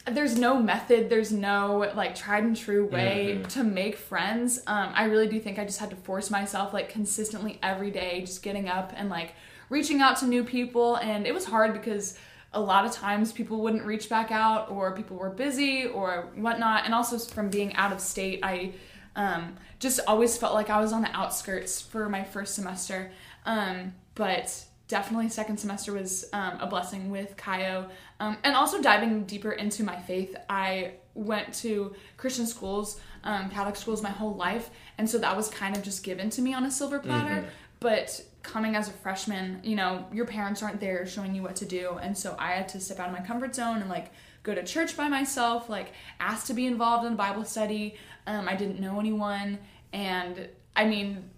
There's 0.05 0.37
no 0.37 0.59
method. 0.61 1.09
There's 1.09 1.31
no 1.31 1.89
like 1.95 2.13
tried 2.13 2.43
and 2.43 2.55
true 2.55 2.85
way 2.85 3.35
Mm-hmm. 3.37 3.43
to 3.49 3.63
make 3.63 3.95
friends. 3.95 4.61
Um, 4.67 4.91
I 4.93 5.05
really 5.05 5.27
do 5.27 5.39
think 5.39 5.57
I 5.57 5.63
just 5.63 5.79
had 5.79 5.89
to 5.91 5.95
force 5.95 6.29
myself 6.29 6.73
like 6.73 6.89
consistently 6.89 7.59
every 7.63 7.89
day, 7.89 8.19
just 8.21 8.43
getting 8.43 8.67
up 8.67 8.91
and 8.95 9.09
like 9.09 9.35
reaching 9.69 10.01
out 10.01 10.17
to 10.17 10.25
new 10.25 10.43
people. 10.43 10.95
And 10.95 11.25
it 11.25 11.33
was 11.33 11.45
hard 11.45 11.71
because 11.71 12.17
a 12.51 12.59
lot 12.59 12.83
of 12.85 12.91
times 12.91 13.31
people 13.31 13.61
wouldn't 13.61 13.85
reach 13.85 14.09
back 14.09 14.31
out 14.31 14.69
or 14.69 14.93
people 14.93 15.15
were 15.15 15.29
busy 15.29 15.85
or 15.85 16.27
whatnot. 16.35 16.83
And 16.83 16.93
also 16.93 17.17
from 17.17 17.49
being 17.49 17.73
out 17.75 17.93
of 17.93 18.01
state, 18.01 18.41
I 18.43 18.73
um, 19.19 19.57
just 19.79 19.99
always 20.07 20.37
felt 20.37 20.53
like 20.53 20.69
I 20.69 20.79
was 20.79 20.93
on 20.93 21.01
the 21.01 21.11
outskirts 21.15 21.81
for 21.81 22.07
my 22.07 22.23
first 22.23 22.55
semester. 22.55 23.11
Um, 23.45 23.93
but 24.15 24.65
definitely 24.87 25.27
second 25.27 25.57
semester 25.57 25.91
was 25.91 26.29
um, 26.31 26.57
a 26.61 26.67
blessing 26.67 27.11
with 27.11 27.35
Chi 27.35 27.69
O. 27.75 27.89
Um, 28.21 28.37
and 28.45 28.55
also 28.55 28.81
diving 28.81 29.25
deeper 29.25 29.51
into 29.51 29.83
my 29.83 29.97
faith. 29.97 30.35
I 30.49 30.93
went 31.15 31.53
to 31.55 31.93
Christian 32.15 32.47
schools, 32.47 33.01
um, 33.25 33.49
Catholic 33.49 33.75
schools 33.75 34.01
my 34.01 34.09
whole 34.09 34.35
life. 34.35 34.69
And 34.97 35.09
so 35.09 35.17
that 35.17 35.35
was 35.35 35.49
kind 35.49 35.75
of 35.75 35.83
just 35.83 36.01
given 36.01 36.29
to 36.31 36.41
me 36.41 36.53
on 36.53 36.63
a 36.63 36.71
silver 36.71 36.99
platter. 36.99 37.45
But 37.81 38.23
coming 38.41 38.77
as 38.77 38.87
a 38.87 38.93
freshman, 38.93 39.59
you 39.63 39.75
know, 39.75 40.05
your 40.13 40.25
parents 40.25 40.63
aren't 40.63 40.79
there 40.79 41.05
showing 41.05 41.35
you 41.35 41.43
what 41.43 41.57
to 41.57 41.65
do. 41.65 41.99
And 42.01 42.17
so 42.17 42.37
I 42.39 42.51
had 42.51 42.69
to 42.69 42.79
step 42.79 42.99
out 42.99 43.09
of 43.09 43.13
my 43.13 43.25
comfort 43.25 43.53
zone 43.53 43.81
and 43.81 43.89
like 43.89 44.11
go 44.43 44.55
to 44.55 44.63
church 44.63 44.95
by 44.95 45.07
myself, 45.07 45.69
like 45.69 45.93
asked 46.19 46.47
to 46.47 46.53
be 46.53 46.65
involved 46.65 47.05
in 47.05 47.15
Bible 47.15 47.45
study. 47.45 47.95
Um, 48.27 48.47
I 48.47 48.55
didn't 48.55 48.79
know 48.79 48.99
anyone. 48.99 49.59
And 49.93 50.49
I 50.75 50.85
mean, 50.85 51.29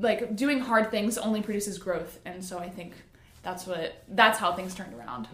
like 0.00 0.34
doing 0.36 0.60
hard 0.60 0.90
things 0.90 1.18
only 1.18 1.42
produces 1.42 1.78
growth. 1.78 2.18
And 2.24 2.44
so 2.44 2.58
I 2.58 2.68
think 2.68 2.94
that's 3.42 3.66
what, 3.66 4.02
that's 4.08 4.38
how 4.38 4.52
things 4.54 4.74
turned 4.74 4.94
around. 4.94 5.28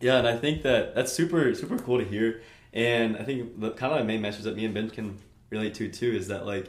Yeah, 0.00 0.18
and 0.18 0.26
I 0.26 0.36
think 0.36 0.62
that 0.62 0.94
that's 0.94 1.12
super 1.12 1.54
super 1.54 1.78
cool 1.78 1.98
to 1.98 2.04
hear. 2.04 2.42
And 2.72 3.16
I 3.16 3.22
think 3.22 3.60
the 3.60 3.70
kind 3.70 3.92
of 3.92 3.98
the 4.00 4.04
main 4.04 4.20
message 4.20 4.44
that 4.44 4.56
me 4.56 4.64
and 4.64 4.74
Ben 4.74 4.90
can 4.90 5.18
relate 5.50 5.74
to 5.74 5.88
too 5.88 6.12
is 6.12 6.28
that 6.28 6.44
like 6.44 6.68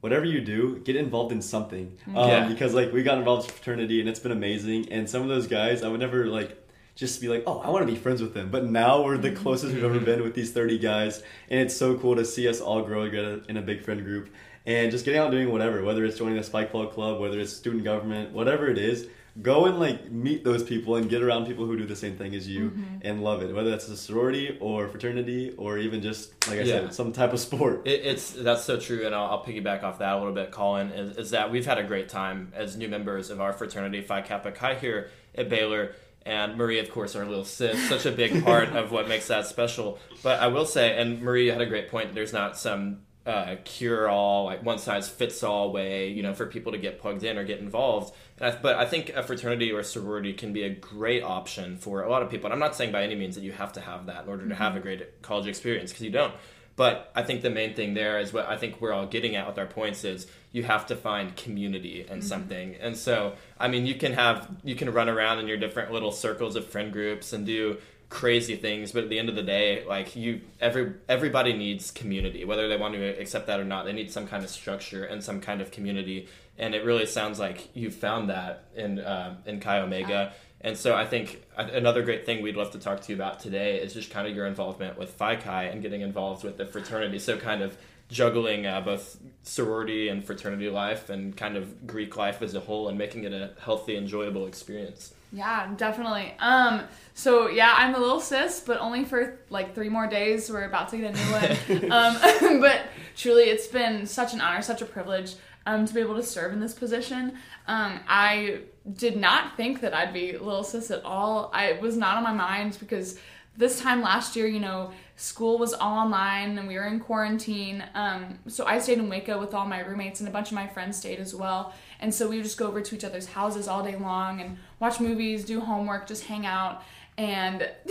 whatever 0.00 0.24
you 0.24 0.40
do, 0.40 0.78
get 0.80 0.96
involved 0.96 1.32
in 1.32 1.42
something. 1.42 1.98
Um, 2.08 2.28
Yeah. 2.28 2.48
Because 2.48 2.74
like 2.74 2.92
we 2.92 3.02
got 3.02 3.18
involved 3.18 3.48
in 3.48 3.54
fraternity 3.54 4.00
and 4.00 4.08
it's 4.08 4.20
been 4.20 4.32
amazing. 4.32 4.90
And 4.90 5.08
some 5.08 5.22
of 5.22 5.28
those 5.28 5.46
guys, 5.46 5.82
I 5.82 5.88
would 5.88 6.00
never 6.00 6.26
like 6.26 6.56
just 6.94 7.20
be 7.20 7.28
like, 7.28 7.42
oh, 7.46 7.60
I 7.60 7.70
want 7.70 7.86
to 7.86 7.92
be 7.92 7.98
friends 7.98 8.22
with 8.22 8.34
them. 8.34 8.50
But 8.50 8.64
now 8.64 9.02
we're 9.02 9.18
the 9.18 9.30
mm-hmm. 9.30 9.42
closest 9.42 9.74
we've 9.74 9.84
ever 9.84 9.96
mm-hmm. 9.96 10.04
been 10.04 10.22
with 10.22 10.34
these 10.34 10.52
30 10.52 10.78
guys. 10.78 11.22
And 11.50 11.60
it's 11.60 11.76
so 11.76 11.96
cool 11.98 12.16
to 12.16 12.24
see 12.24 12.48
us 12.48 12.60
all 12.60 12.82
grow 12.82 13.04
together 13.04 13.42
in 13.48 13.56
a 13.56 13.62
big 13.62 13.82
friend 13.84 14.04
group. 14.04 14.30
And 14.66 14.90
just 14.90 15.04
getting 15.04 15.20
out 15.20 15.26
and 15.26 15.32
doing 15.32 15.50
whatever, 15.50 15.82
whether 15.82 16.04
it's 16.04 16.16
joining 16.16 16.36
the 16.36 16.42
Spike 16.42 16.72
Ball 16.72 16.86
Club, 16.86 17.20
whether 17.20 17.38
it's 17.38 17.52
student 17.52 17.84
government, 17.84 18.32
whatever 18.32 18.68
it 18.68 18.78
is, 18.78 19.08
go 19.42 19.66
and 19.66 19.80
like 19.80 20.10
meet 20.12 20.44
those 20.44 20.62
people 20.62 20.94
and 20.96 21.10
get 21.10 21.20
around 21.20 21.46
people 21.46 21.66
who 21.66 21.76
do 21.76 21.84
the 21.84 21.96
same 21.96 22.16
thing 22.16 22.34
as 22.34 22.48
you 22.48 22.70
mm-hmm. 22.70 22.98
and 23.02 23.24
love 23.24 23.42
it. 23.42 23.52
Whether 23.52 23.70
that's 23.70 23.88
a 23.88 23.96
sorority 23.96 24.56
or 24.60 24.88
fraternity 24.88 25.52
or 25.58 25.78
even 25.78 26.00
just, 26.00 26.48
like 26.48 26.60
I 26.60 26.62
Yeah. 26.62 26.80
said, 26.80 26.94
some 26.94 27.12
type 27.12 27.32
of 27.32 27.40
sport. 27.40 27.82
It, 27.86 28.06
it's 28.06 28.30
that's 28.30 28.64
so 28.64 28.78
true, 28.78 29.04
and 29.04 29.14
I'll, 29.14 29.26
I'll 29.26 29.44
piggyback 29.44 29.82
off 29.82 29.98
that 29.98 30.14
a 30.14 30.18
little 30.18 30.32
bit, 30.32 30.52
Colin. 30.52 30.90
Is, 30.90 31.16
is 31.16 31.30
that 31.30 31.50
we've 31.50 31.66
had 31.66 31.78
a 31.78 31.84
great 31.84 32.08
time 32.08 32.52
as 32.54 32.76
new 32.76 32.88
members 32.88 33.30
of 33.30 33.40
our 33.40 33.52
fraternity, 33.52 34.00
Phi 34.02 34.22
Kappa 34.22 34.52
Chi 34.52 34.76
here 34.76 35.10
at 35.34 35.48
Baylor, 35.48 35.94
and 36.26 36.56
Marie, 36.56 36.78
of 36.78 36.90
course, 36.90 37.14
our 37.16 37.24
little 37.24 37.44
sis, 37.44 37.88
such 37.88 38.06
a 38.06 38.12
big 38.12 38.44
part 38.44 38.70
of 38.70 38.90
what 38.92 39.08
makes 39.08 39.28
that 39.28 39.46
special. 39.46 39.98
But 40.22 40.40
I 40.40 40.48
will 40.48 40.66
say, 40.66 40.98
and 40.98 41.20
Marie 41.20 41.48
had 41.48 41.60
a 41.60 41.66
great 41.66 41.90
point. 41.90 42.14
There's 42.14 42.32
not 42.32 42.56
some 42.56 43.02
uh, 43.26 43.56
cure 43.64 44.08
all, 44.08 44.44
like 44.44 44.62
one 44.62 44.78
size 44.78 45.08
fits 45.08 45.42
all 45.42 45.72
way, 45.72 46.08
you 46.08 46.22
know, 46.22 46.34
for 46.34 46.46
people 46.46 46.72
to 46.72 46.78
get 46.78 46.98
plugged 46.98 47.22
in 47.24 47.38
or 47.38 47.44
get 47.44 47.58
involved. 47.58 48.14
And 48.38 48.52
I, 48.52 48.58
but 48.60 48.76
I 48.76 48.84
think 48.84 49.10
a 49.10 49.22
fraternity 49.22 49.72
or 49.72 49.82
sorority 49.82 50.32
can 50.32 50.52
be 50.52 50.62
a 50.62 50.70
great 50.70 51.22
option 51.22 51.76
for 51.78 52.02
a 52.02 52.10
lot 52.10 52.22
of 52.22 52.30
people. 52.30 52.46
And 52.46 52.52
I'm 52.52 52.60
not 52.60 52.74
saying 52.74 52.92
by 52.92 53.02
any 53.02 53.14
means 53.14 53.34
that 53.34 53.42
you 53.42 53.52
have 53.52 53.72
to 53.74 53.80
have 53.80 54.06
that 54.06 54.24
in 54.24 54.28
order 54.28 54.48
to 54.48 54.54
have 54.54 54.76
a 54.76 54.80
great 54.80 55.22
college 55.22 55.46
experience 55.46 55.90
because 55.90 56.04
you 56.04 56.10
don't. 56.10 56.34
But 56.76 57.12
I 57.14 57.22
think 57.22 57.42
the 57.42 57.50
main 57.50 57.74
thing 57.74 57.94
there 57.94 58.18
is 58.18 58.32
what 58.32 58.48
I 58.48 58.56
think 58.56 58.80
we're 58.80 58.92
all 58.92 59.06
getting 59.06 59.36
at 59.36 59.46
with 59.46 59.58
our 59.58 59.66
points 59.66 60.02
is 60.04 60.26
you 60.50 60.64
have 60.64 60.86
to 60.86 60.96
find 60.96 61.36
community 61.36 62.04
and 62.08 62.22
something. 62.22 62.76
And 62.80 62.96
so, 62.96 63.34
I 63.58 63.68
mean, 63.68 63.86
you 63.86 63.94
can 63.94 64.12
have 64.12 64.48
you 64.64 64.74
can 64.74 64.92
run 64.92 65.08
around 65.08 65.38
in 65.38 65.46
your 65.46 65.56
different 65.56 65.92
little 65.92 66.12
circles 66.12 66.56
of 66.56 66.66
friend 66.66 66.92
groups 66.92 67.32
and 67.32 67.46
do 67.46 67.78
crazy 68.08 68.54
things, 68.54 68.92
but 68.92 69.04
at 69.04 69.10
the 69.10 69.18
end 69.18 69.28
of 69.28 69.34
the 69.34 69.42
day, 69.42 69.84
like 69.86 70.14
you 70.16 70.40
every 70.60 70.94
everybody 71.08 71.52
needs 71.52 71.90
community, 71.90 72.44
whether 72.44 72.68
they 72.68 72.76
want 72.76 72.94
to 72.94 73.20
accept 73.20 73.46
that 73.46 73.60
or 73.60 73.64
not. 73.64 73.84
They 73.84 73.92
need 73.92 74.10
some 74.10 74.26
kind 74.26 74.44
of 74.44 74.50
structure 74.50 75.04
and 75.04 75.22
some 75.22 75.40
kind 75.40 75.60
of 75.60 75.70
community. 75.70 76.28
And 76.56 76.74
it 76.74 76.84
really 76.84 77.06
sounds 77.06 77.40
like 77.40 77.68
you 77.74 77.90
found 77.90 78.30
that 78.30 78.68
in 78.74 79.00
uh, 79.00 79.36
in 79.46 79.60
Chi 79.60 79.80
Omega. 79.80 80.32
And 80.64 80.78
so 80.78 80.96
I 80.96 81.04
think 81.04 81.44
another 81.58 82.02
great 82.02 82.24
thing 82.24 82.42
we'd 82.42 82.56
love 82.56 82.70
to 82.70 82.78
talk 82.78 83.02
to 83.02 83.12
you 83.12 83.16
about 83.16 83.38
today 83.38 83.76
is 83.76 83.92
just 83.92 84.10
kind 84.10 84.26
of 84.26 84.34
your 84.34 84.46
involvement 84.46 84.98
with 84.98 85.10
Phi 85.10 85.36
Chi 85.36 85.64
and 85.64 85.82
getting 85.82 86.00
involved 86.00 86.42
with 86.42 86.56
the 86.56 86.64
fraternity. 86.64 87.18
So 87.18 87.36
kind 87.36 87.62
of 87.62 87.76
juggling 88.08 88.66
uh, 88.66 88.80
both 88.80 89.18
sorority 89.42 90.08
and 90.08 90.24
fraternity 90.24 90.70
life 90.70 91.10
and 91.10 91.36
kind 91.36 91.58
of 91.58 91.86
Greek 91.86 92.16
life 92.16 92.40
as 92.40 92.54
a 92.54 92.60
whole 92.60 92.88
and 92.88 92.96
making 92.96 93.24
it 93.24 93.32
a 93.34 93.50
healthy, 93.60 93.94
enjoyable 93.94 94.46
experience. 94.46 95.12
Yeah, 95.34 95.70
definitely. 95.76 96.32
Um, 96.38 96.82
so 97.12 97.48
yeah, 97.48 97.74
I'm 97.76 97.94
a 97.94 97.98
little 97.98 98.20
sis, 98.20 98.60
but 98.60 98.78
only 98.78 99.04
for 99.04 99.38
like 99.50 99.74
three 99.74 99.90
more 99.90 100.06
days. 100.06 100.48
We're 100.48 100.64
about 100.64 100.88
to 100.90 100.96
get 100.96 101.14
a 101.14 101.70
new 101.70 101.80
one. 101.80 101.92
um, 101.92 102.60
but 102.60 102.86
truly, 103.16 103.44
it's 103.44 103.66
been 103.66 104.06
such 104.06 104.32
an 104.32 104.40
honor, 104.40 104.62
such 104.62 104.80
a 104.80 104.86
privilege. 104.86 105.34
Um, 105.66 105.86
to 105.86 105.94
be 105.94 106.00
able 106.00 106.16
to 106.16 106.22
serve 106.22 106.52
in 106.52 106.60
this 106.60 106.74
position. 106.74 107.34
Um, 107.66 108.00
I 108.08 108.60
did 108.92 109.16
not 109.16 109.56
think 109.56 109.80
that 109.80 109.94
I'd 109.94 110.12
be 110.12 110.32
little 110.32 110.64
sis 110.64 110.90
at 110.90 111.04
all. 111.04 111.50
I 111.54 111.66
it 111.66 111.80
was 111.80 111.96
not 111.96 112.16
on 112.16 112.22
my 112.22 112.32
mind 112.32 112.76
because 112.78 113.18
this 113.56 113.80
time 113.80 114.02
last 114.02 114.34
year, 114.34 114.46
you 114.46 114.60
know, 114.60 114.90
school 115.16 115.58
was 115.58 115.72
all 115.72 115.98
online 115.98 116.58
and 116.58 116.66
we 116.66 116.74
were 116.74 116.86
in 116.86 116.98
quarantine. 116.98 117.84
Um, 117.94 118.38
so 118.48 118.66
I 118.66 118.78
stayed 118.80 118.98
in 118.98 119.08
Waco 119.08 119.38
with 119.38 119.54
all 119.54 119.64
my 119.64 119.80
roommates 119.80 120.20
and 120.20 120.28
a 120.28 120.32
bunch 120.32 120.48
of 120.48 120.54
my 120.54 120.66
friends 120.66 120.98
stayed 120.98 121.20
as 121.20 121.34
well. 121.34 121.72
And 122.00 122.12
so 122.12 122.28
we 122.28 122.36
would 122.36 122.44
just 122.44 122.58
go 122.58 122.66
over 122.66 122.80
to 122.80 122.94
each 122.94 123.04
other's 123.04 123.26
houses 123.26 123.68
all 123.68 123.84
day 123.84 123.96
long 123.96 124.40
and 124.40 124.58
watch 124.80 124.98
movies, 124.98 125.44
do 125.44 125.60
homework, 125.60 126.08
just 126.08 126.24
hang 126.24 126.46
out. 126.46 126.82
And 127.16 127.68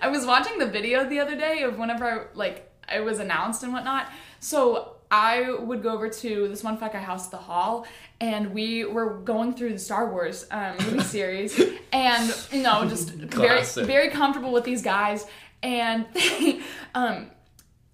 I 0.00 0.08
was 0.10 0.24
watching 0.24 0.58
the 0.58 0.66
video 0.66 1.06
the 1.06 1.20
other 1.20 1.36
day 1.36 1.62
of 1.62 1.78
whenever 1.78 2.04
I, 2.06 2.24
like 2.34 2.72
it 2.90 3.04
was 3.04 3.18
announced 3.18 3.62
and 3.62 3.74
whatnot. 3.74 4.10
So 4.40 4.95
I 5.10 5.52
would 5.52 5.82
go 5.82 5.90
over 5.90 6.08
to 6.08 6.48
this 6.48 6.64
one 6.64 6.76
Guy 6.76 6.88
house, 6.88 7.28
the 7.28 7.36
Hall, 7.36 7.86
and 8.20 8.52
we 8.52 8.84
were 8.84 9.18
going 9.18 9.54
through 9.54 9.72
the 9.72 9.78
Star 9.78 10.10
Wars 10.10 10.46
um, 10.50 10.76
movie 10.80 11.00
series, 11.00 11.60
and 11.92 12.34
you 12.50 12.62
know, 12.62 12.86
just 12.88 13.10
very 13.10 13.62
very 13.64 14.10
comfortable 14.10 14.52
with 14.52 14.64
these 14.64 14.82
guys, 14.82 15.26
and 15.62 16.06
they, 16.12 16.60
um, 16.94 17.30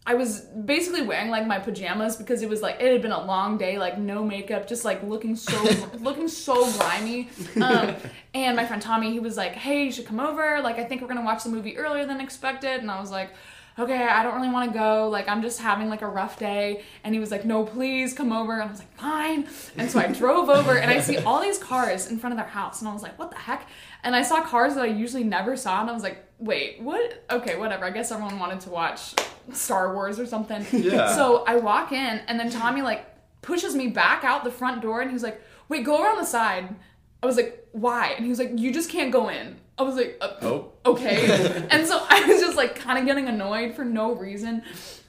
I 0.04 0.14
was 0.14 0.40
basically 0.40 1.02
wearing 1.02 1.30
like 1.30 1.46
my 1.46 1.60
pajamas 1.60 2.16
because 2.16 2.42
it 2.42 2.48
was 2.48 2.60
like 2.60 2.80
it 2.80 2.90
had 2.90 3.02
been 3.02 3.12
a 3.12 3.24
long 3.24 3.56
day, 3.56 3.78
like 3.78 3.98
no 3.98 4.24
makeup, 4.24 4.66
just 4.66 4.84
like 4.84 5.02
looking 5.04 5.36
so 5.36 5.62
looking 6.00 6.26
so 6.26 6.70
grimy. 6.72 7.28
Um, 7.60 7.94
and 8.34 8.56
my 8.56 8.66
friend 8.66 8.82
Tommy, 8.82 9.12
he 9.12 9.20
was 9.20 9.36
like, 9.36 9.52
"Hey, 9.52 9.84
you 9.84 9.92
should 9.92 10.06
come 10.06 10.18
over. 10.18 10.60
Like, 10.60 10.78
I 10.78 10.84
think 10.84 11.02
we're 11.02 11.08
gonna 11.08 11.22
watch 11.24 11.44
the 11.44 11.50
movie 11.50 11.76
earlier 11.76 12.04
than 12.04 12.20
expected." 12.20 12.80
And 12.80 12.90
I 12.90 13.00
was 13.00 13.12
like, 13.12 13.30
"Okay, 13.78 14.06
I 14.06 14.22
don't 14.22 14.34
really 14.34 14.50
want 14.50 14.72
to 14.72 14.78
go. 14.78 15.08
Like, 15.08 15.28
I'm 15.28 15.42
just 15.42 15.60
having 15.60 15.88
like 15.88 16.02
a 16.02 16.08
rough 16.08 16.38
day." 16.38 16.82
And 17.04 17.14
he 17.14 17.20
was 17.20 17.30
like, 17.30 17.44
"No, 17.44 17.64
please 17.64 18.12
come 18.14 18.32
over." 18.32 18.52
And 18.52 18.62
I 18.62 18.66
was 18.66 18.78
like, 18.78 18.96
"Fine." 18.98 19.48
And 19.76 19.90
so 19.90 19.98
I 19.98 20.06
drove 20.12 20.48
over, 20.48 20.76
and 20.76 20.90
I 20.90 21.00
see 21.00 21.18
all 21.18 21.40
these 21.40 21.58
cars 21.58 22.10
in 22.10 22.18
front 22.18 22.32
of 22.32 22.38
their 22.38 22.48
house, 22.48 22.80
and 22.80 22.88
I 22.88 22.92
was 22.92 23.02
like, 23.02 23.18
"What 23.18 23.30
the 23.30 23.38
heck?" 23.38 23.68
And 24.04 24.14
I 24.16 24.22
saw 24.22 24.42
cars 24.42 24.74
that 24.74 24.82
I 24.82 24.86
usually 24.88 25.24
never 25.24 25.56
saw, 25.56 25.80
and 25.80 25.88
I 25.90 25.92
was 25.92 26.02
like, 26.02 26.24
"Wait, 26.38 26.80
what? 26.80 27.24
Okay, 27.30 27.56
whatever. 27.56 27.84
I 27.84 27.90
guess 27.90 28.10
everyone 28.10 28.38
wanted 28.38 28.60
to 28.60 28.70
watch 28.70 29.14
Star 29.52 29.94
Wars 29.94 30.18
or 30.18 30.26
something." 30.26 30.64
Yeah. 30.72 31.14
So 31.14 31.44
I 31.46 31.56
walk 31.56 31.92
in, 31.92 32.20
and 32.28 32.38
then 32.38 32.50
Tommy 32.50 32.82
like 32.82 33.06
pushes 33.42 33.74
me 33.74 33.88
back 33.88 34.24
out 34.24 34.44
the 34.44 34.50
front 34.50 34.82
door, 34.82 35.00
and 35.00 35.10
he's 35.10 35.22
like, 35.22 35.40
"Wait, 35.68 35.84
go 35.84 36.02
around 36.02 36.18
the 36.18 36.26
side." 36.26 36.74
I 37.22 37.26
was 37.26 37.36
like, 37.36 37.66
"Why?" 37.72 38.08
And 38.16 38.24
he 38.24 38.30
was 38.30 38.38
like, 38.38 38.50
"You 38.56 38.72
just 38.72 38.90
can't 38.90 39.12
go 39.12 39.28
in." 39.28 39.56
I 39.78 39.82
was 39.82 39.96
like, 39.96 40.18
uh, 40.20 40.34
Oh. 40.42 40.72
okay." 40.86 41.66
and 41.70 41.86
so 41.86 42.04
I 42.08 42.24
was 42.26 42.40
just 42.40 42.56
like 42.56 42.74
kind 42.76 42.98
of 42.98 43.06
getting 43.06 43.28
annoyed 43.28 43.74
for 43.74 43.84
no 43.84 44.14
reason, 44.14 44.62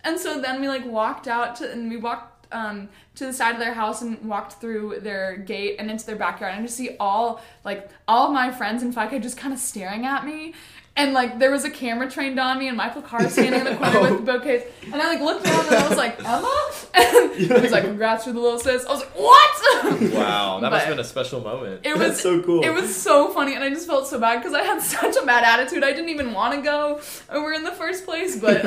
and 0.03 0.19
so 0.19 0.39
then 0.41 0.61
we 0.61 0.67
like 0.67 0.85
walked 0.85 1.27
out 1.27 1.55
to, 1.57 1.71
and 1.71 1.89
we 1.89 1.97
walked 1.97 2.47
um, 2.53 2.87
to 3.15 3.25
the 3.25 3.33
side 3.33 3.53
of 3.53 3.59
their 3.59 3.73
house 3.73 4.01
and 4.01 4.21
walked 4.29 4.53
through 4.61 4.99
their 5.01 5.37
gate 5.37 5.77
and 5.79 5.89
into 5.91 6.05
their 6.05 6.15
backyard, 6.15 6.53
and 6.53 6.61
I 6.61 6.65
just 6.65 6.77
see 6.77 6.95
all 6.99 7.41
like 7.65 7.89
all 8.07 8.27
of 8.27 8.33
my 8.33 8.51
friends 8.51 8.83
in 8.83 8.93
FICA 8.93 9.21
just 9.21 9.37
kind 9.37 9.53
of 9.53 9.59
staring 9.59 10.05
at 10.05 10.25
me. 10.25 10.53
And 10.95 11.13
like 11.13 11.39
there 11.39 11.49
was 11.49 11.65
a 11.65 11.71
camera 11.71 12.09
trained 12.09 12.39
on 12.39 12.59
me 12.59 12.67
and 12.67 12.77
Michael 12.77 13.01
Carr 13.01 13.27
standing 13.27 13.61
in 13.61 13.65
the 13.65 13.75
corner 13.75 14.01
with 14.01 14.11
oh. 14.11 14.17
the 14.17 14.31
bouquets. 14.31 14.65
And 14.83 14.95
I 14.95 15.07
like 15.07 15.21
looked 15.21 15.43
down 15.43 15.65
and 15.65 15.75
I 15.75 15.87
was 15.87 15.97
like, 15.97 16.19
Emma? 16.19 16.71
And 16.95 17.33
he 17.35 17.47
was 17.47 17.71
like, 17.71 17.85
Congrats 17.85 18.25
for 18.25 18.33
the 18.33 18.39
little 18.39 18.59
sis. 18.59 18.85
I 18.85 18.91
was 18.91 18.99
like, 18.99 19.17
What? 19.17 20.13
Wow, 20.13 20.59
that 20.59 20.71
must 20.71 20.85
have 20.85 20.93
been 20.93 20.99
a 20.99 21.03
special 21.03 21.41
moment. 21.41 21.81
It 21.83 21.97
That's 21.97 22.11
was 22.11 22.21
so 22.21 22.41
cool. 22.41 22.63
It 22.63 22.69
was 22.69 22.95
so 22.95 23.29
funny, 23.31 23.55
and 23.55 23.63
I 23.63 23.69
just 23.69 23.87
felt 23.87 24.07
so 24.07 24.19
bad 24.19 24.37
because 24.37 24.53
I 24.53 24.61
had 24.61 24.81
such 24.81 25.15
a 25.15 25.25
bad 25.25 25.43
attitude. 25.43 25.83
I 25.83 25.91
didn't 25.91 26.09
even 26.09 26.33
want 26.33 26.55
to 26.55 26.61
go 26.61 27.01
over 27.29 27.53
in 27.53 27.63
the 27.63 27.71
first 27.71 28.05
place, 28.05 28.39
but 28.39 28.63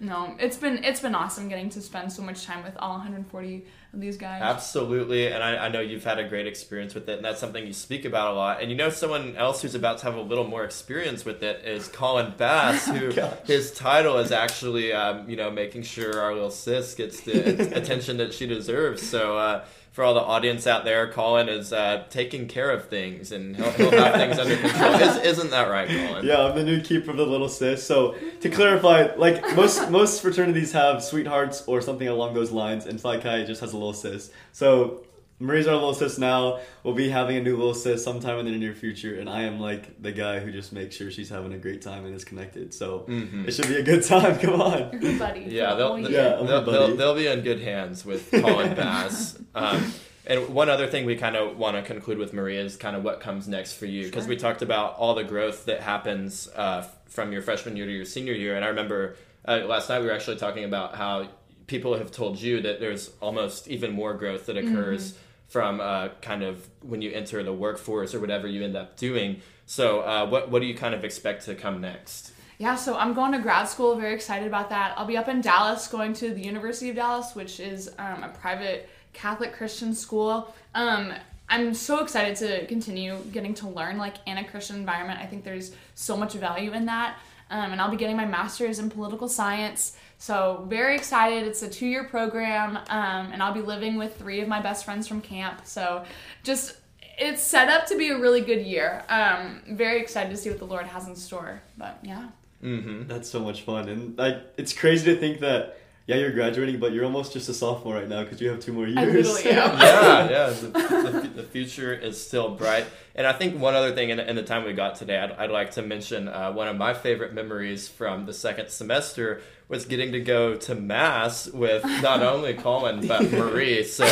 no, 0.00 0.36
it's 0.38 0.56
been 0.56 0.84
it's 0.84 1.00
been 1.00 1.14
awesome 1.14 1.48
getting 1.48 1.68
to 1.70 1.80
spend 1.80 2.12
so 2.12 2.22
much 2.22 2.44
time 2.44 2.62
with 2.62 2.76
all 2.78 2.92
140 2.92 3.66
of 3.92 4.00
these 4.00 4.16
guys. 4.16 4.42
Absolutely, 4.42 5.28
and 5.28 5.42
I, 5.42 5.66
I 5.66 5.68
know 5.68 5.80
you've 5.80 6.04
had 6.04 6.18
a 6.18 6.28
great 6.28 6.46
experience 6.46 6.94
with 6.94 7.08
it, 7.08 7.16
and 7.16 7.24
that's 7.24 7.40
something 7.40 7.66
you 7.66 7.72
speak 7.72 8.04
about 8.04 8.32
a 8.32 8.36
lot. 8.36 8.62
And 8.62 8.70
you 8.70 8.76
know, 8.76 8.90
someone 8.90 9.36
else 9.36 9.62
who's 9.62 9.74
about 9.74 9.98
to 9.98 10.04
have 10.04 10.14
a 10.14 10.22
little 10.22 10.46
more 10.46 10.64
experience 10.64 11.15
with 11.24 11.42
it 11.42 11.64
is 11.64 11.88
Colin 11.88 12.34
Bass, 12.36 12.86
who 12.88 13.12
Gosh. 13.12 13.32
his 13.44 13.72
title 13.72 14.18
is 14.18 14.32
actually, 14.32 14.92
um, 14.92 15.28
you 15.28 15.36
know, 15.36 15.50
making 15.50 15.82
sure 15.82 16.20
our 16.20 16.34
little 16.34 16.50
sis 16.50 16.94
gets 16.94 17.20
the 17.20 17.76
attention 17.76 18.16
that 18.18 18.32
she 18.34 18.46
deserves. 18.46 19.08
So. 19.08 19.38
Uh, 19.38 19.64
for 19.96 20.04
all 20.04 20.12
the 20.12 20.20
audience 20.20 20.66
out 20.66 20.84
there, 20.84 21.10
Colin 21.10 21.48
is 21.48 21.72
uh, 21.72 22.04
taking 22.10 22.48
care 22.48 22.70
of 22.70 22.90
things, 22.90 23.32
and 23.32 23.56
he'll, 23.56 23.70
he'll 23.70 23.90
have 23.92 24.14
things 24.16 24.38
under 24.38 24.54
control. 24.54 24.92
Is, 25.00 25.16
isn't 25.16 25.48
that 25.52 25.70
right, 25.70 25.88
Colin? 25.88 26.26
Yeah, 26.26 26.44
I'm 26.44 26.54
the 26.54 26.64
new 26.64 26.82
keeper 26.82 27.12
of 27.12 27.16
the 27.16 27.24
little 27.24 27.48
sis. 27.48 27.82
So 27.82 28.14
to 28.42 28.50
clarify, 28.50 29.14
like 29.16 29.56
most 29.56 29.90
most 29.90 30.20
fraternities 30.20 30.72
have 30.72 31.02
sweethearts 31.02 31.64
or 31.66 31.80
something 31.80 32.08
along 32.08 32.34
those 32.34 32.50
lines, 32.50 32.84
and 32.84 33.00
Phi 33.00 33.20
Chi 33.20 33.46
just 33.46 33.62
has 33.62 33.72
a 33.72 33.76
little 33.78 33.94
sis. 33.94 34.30
So 34.52 35.05
Marie's 35.38 35.66
our 35.66 35.74
little 35.74 35.92
sis 35.92 36.16
now. 36.18 36.60
We'll 36.82 36.94
be 36.94 37.10
having 37.10 37.36
a 37.36 37.42
new 37.42 37.56
little 37.56 37.74
sis 37.74 38.02
sometime 38.02 38.38
in 38.38 38.46
the 38.46 38.52
near 38.52 38.74
future, 38.74 39.18
and 39.20 39.28
I 39.28 39.42
am 39.42 39.60
like 39.60 40.00
the 40.00 40.10
guy 40.12 40.38
who 40.38 40.50
just 40.50 40.72
makes 40.72 40.96
sure 40.96 41.10
she's 41.10 41.28
having 41.28 41.52
a 41.52 41.58
great 41.58 41.82
time 41.82 42.06
and 42.06 42.14
is 42.14 42.24
connected. 42.24 42.72
So 42.72 43.04
Mhm. 43.06 43.46
it 43.46 43.52
should 43.52 43.68
be 43.68 43.76
a 43.76 43.82
good 43.82 44.02
time. 44.02 44.38
Come 44.40 44.60
on. 44.62 44.90
You're 44.92 45.00
good 45.00 45.18
buddy. 45.18 45.40
Yeah, 45.48 45.74
they'll, 45.74 45.94
they'll. 45.96 46.10
Yeah, 46.10 46.36
they'll, 46.42 46.62
buddy. 46.64 46.70
they'll, 46.72 46.96
they'll 46.96 47.14
be 47.14 47.26
in 47.26 47.42
good 47.42 47.60
hands 47.60 48.04
with 48.06 48.30
Colin 48.30 48.74
Bass. 48.74 49.38
Um, 49.54 49.92
and 50.26 50.48
one 50.50 50.68
other 50.68 50.86
thing 50.86 51.06
we 51.06 51.16
kind 51.16 51.34
of 51.36 51.56
want 51.56 51.76
to 51.76 51.82
conclude 51.82 52.18
with 52.18 52.32
Maria 52.34 52.60
is 52.62 52.76
kind 52.76 52.94
of 52.96 53.02
what 53.04 53.20
comes 53.20 53.46
next 53.48 53.74
for 53.74 53.86
you 53.86 54.04
because 54.04 54.24
Sure. 54.24 54.30
we 54.30 54.36
talked 54.36 54.60
about 54.60 54.96
all 54.96 55.14
the 55.14 55.22
growth 55.24 55.64
that 55.66 55.80
happens 55.80 56.48
uh, 56.56 56.86
from 57.06 57.32
your 57.32 57.40
freshman 57.42 57.74
year 57.76 57.86
to 57.86 57.92
your 57.92 58.04
senior 58.04 58.32
year. 58.34 58.54
And 58.56 58.64
I 58.64 58.68
remember 58.68 59.16
uh, 59.48 59.60
last 59.66 59.88
night 59.88 60.00
we 60.00 60.06
were 60.06 60.12
actually 60.12 60.36
talking 60.36 60.64
about 60.64 60.94
how 60.96 61.28
people 61.68 61.96
have 61.96 62.10
told 62.10 62.38
you 62.40 62.60
that 62.62 62.80
there's 62.80 63.12
almost 63.22 63.68
even 63.68 63.92
more 63.92 64.14
growth 64.14 64.46
that 64.46 64.56
occurs 64.56 65.12
Mm-hmm. 65.12 65.20
From 65.48 65.80
uh, 65.80 66.08
kind 66.20 66.42
of 66.42 66.68
when 66.80 67.02
you 67.02 67.10
enter 67.12 67.42
the 67.42 67.52
workforce 67.52 68.14
or 68.14 68.20
whatever 68.20 68.46
you 68.46 68.64
end 68.64 68.76
up 68.76 68.96
doing. 68.96 69.40
So, 69.66 70.00
uh, 70.00 70.26
what 70.26 70.50
what 70.50 70.60
do 70.60 70.66
you 70.66 70.74
kind 70.74 70.94
of 70.94 71.04
expect 71.04 71.44
to 71.46 71.54
come 71.54 71.80
next? 71.80 72.32
Yeah, 72.58 72.74
so 72.74 72.96
I'm 72.96 73.12
going 73.12 73.32
to 73.32 73.38
grad 73.38 73.68
school. 73.68 73.96
Very 73.96 74.14
excited 74.14 74.46
about 74.46 74.70
that. 74.70 74.94
I'll 74.96 75.06
be 75.06 75.18
up 75.18 75.28
in 75.28 75.42
Dallas, 75.42 75.88
going 75.88 76.14
to 76.14 76.32
the 76.32 76.40
University 76.40 76.88
of 76.88 76.96
Dallas, 76.96 77.34
which 77.34 77.60
is 77.60 77.90
um, 77.98 78.22
a 78.24 78.28
private 78.28 78.88
Catholic 79.12 79.52
Christian 79.52 79.94
school. 79.94 80.54
Um, 80.74 81.12
I'm 81.48 81.74
so 81.74 82.02
excited 82.02 82.36
to 82.36 82.66
continue 82.66 83.18
getting 83.30 83.54
to 83.54 83.68
learn 83.68 83.98
like 83.98 84.16
in 84.26 84.38
a 84.38 84.44
Christian 84.44 84.76
environment. 84.76 85.20
I 85.20 85.26
think 85.26 85.44
there's 85.44 85.72
so 85.94 86.16
much 86.16 86.32
value 86.32 86.72
in 86.72 86.86
that. 86.86 87.18
Um, 87.50 87.72
and 87.72 87.80
I'll 87.80 87.90
be 87.90 87.96
getting 87.96 88.16
my 88.16 88.24
master's 88.24 88.78
in 88.78 88.90
political 88.90 89.28
science. 89.28 89.96
So 90.18 90.66
very 90.68 90.96
excited. 90.96 91.46
It's 91.46 91.62
a 91.62 91.68
two-year 91.68 92.04
program, 92.04 92.76
um, 92.88 93.32
and 93.32 93.42
I'll 93.42 93.54
be 93.54 93.60
living 93.60 93.96
with 93.96 94.16
three 94.16 94.40
of 94.40 94.48
my 94.48 94.60
best 94.60 94.84
friends 94.84 95.06
from 95.06 95.20
camp. 95.20 95.60
So 95.64 96.04
just 96.42 96.76
it's 97.18 97.42
set 97.42 97.68
up 97.68 97.86
to 97.86 97.96
be 97.96 98.08
a 98.08 98.18
really 98.18 98.40
good 98.40 98.64
year. 98.66 99.04
Um, 99.08 99.62
very 99.68 100.00
excited 100.00 100.30
to 100.30 100.36
see 100.36 100.50
what 100.50 100.58
the 100.58 100.66
Lord 100.66 100.86
has 100.86 101.06
in 101.06 101.16
store. 101.16 101.62
But 101.78 101.98
yeah. 102.02 102.28
Mm-hmm. 102.62 103.06
That's 103.06 103.28
so 103.28 103.40
much 103.40 103.62
fun, 103.62 103.88
and 103.88 104.16
like 104.18 104.42
it's 104.56 104.72
crazy 104.72 105.14
to 105.14 105.20
think 105.20 105.40
that 105.40 105.78
yeah 106.06 106.16
you're 106.16 106.32
graduating, 106.32 106.78
but 106.78 106.92
you're 106.92 107.04
almost 107.04 107.32
just 107.32 107.48
a 107.48 107.54
sophomore 107.54 107.94
right 107.94 108.08
now 108.08 108.22
because 108.22 108.40
you 108.40 108.48
have 108.48 108.60
two 108.60 108.72
more 108.72 108.86
years. 108.86 108.98
I 108.98 109.04
literally 109.04 109.44
am. 109.50 109.78
yeah, 109.78 110.30
yeah. 110.30 110.50
The, 110.60 110.68
the, 110.68 111.28
the 111.36 111.42
future 111.42 111.92
is 111.92 112.20
still 112.24 112.50
bright. 112.50 112.86
And 113.14 113.26
I 113.26 113.32
think 113.32 113.58
one 113.58 113.74
other 113.74 113.94
thing 113.94 114.10
in, 114.10 114.20
in 114.20 114.36
the 114.36 114.42
time 114.42 114.64
we 114.64 114.72
got 114.72 114.96
today, 114.96 115.18
I'd, 115.18 115.32
I'd 115.32 115.50
like 115.50 115.72
to 115.72 115.82
mention 115.82 116.28
uh, 116.28 116.52
one 116.52 116.68
of 116.68 116.76
my 116.76 116.94
favorite 116.94 117.32
memories 117.32 117.88
from 117.88 118.26
the 118.26 118.32
second 118.32 118.68
semester 118.68 119.40
was 119.68 119.84
getting 119.84 120.12
to 120.12 120.20
go 120.20 120.54
to 120.54 120.74
mass 120.74 121.48
with 121.48 121.84
not 122.02 122.22
only 122.22 122.54
Colin 122.54 123.06
but 123.06 123.30
Marie. 123.32 123.82
So 123.84 124.04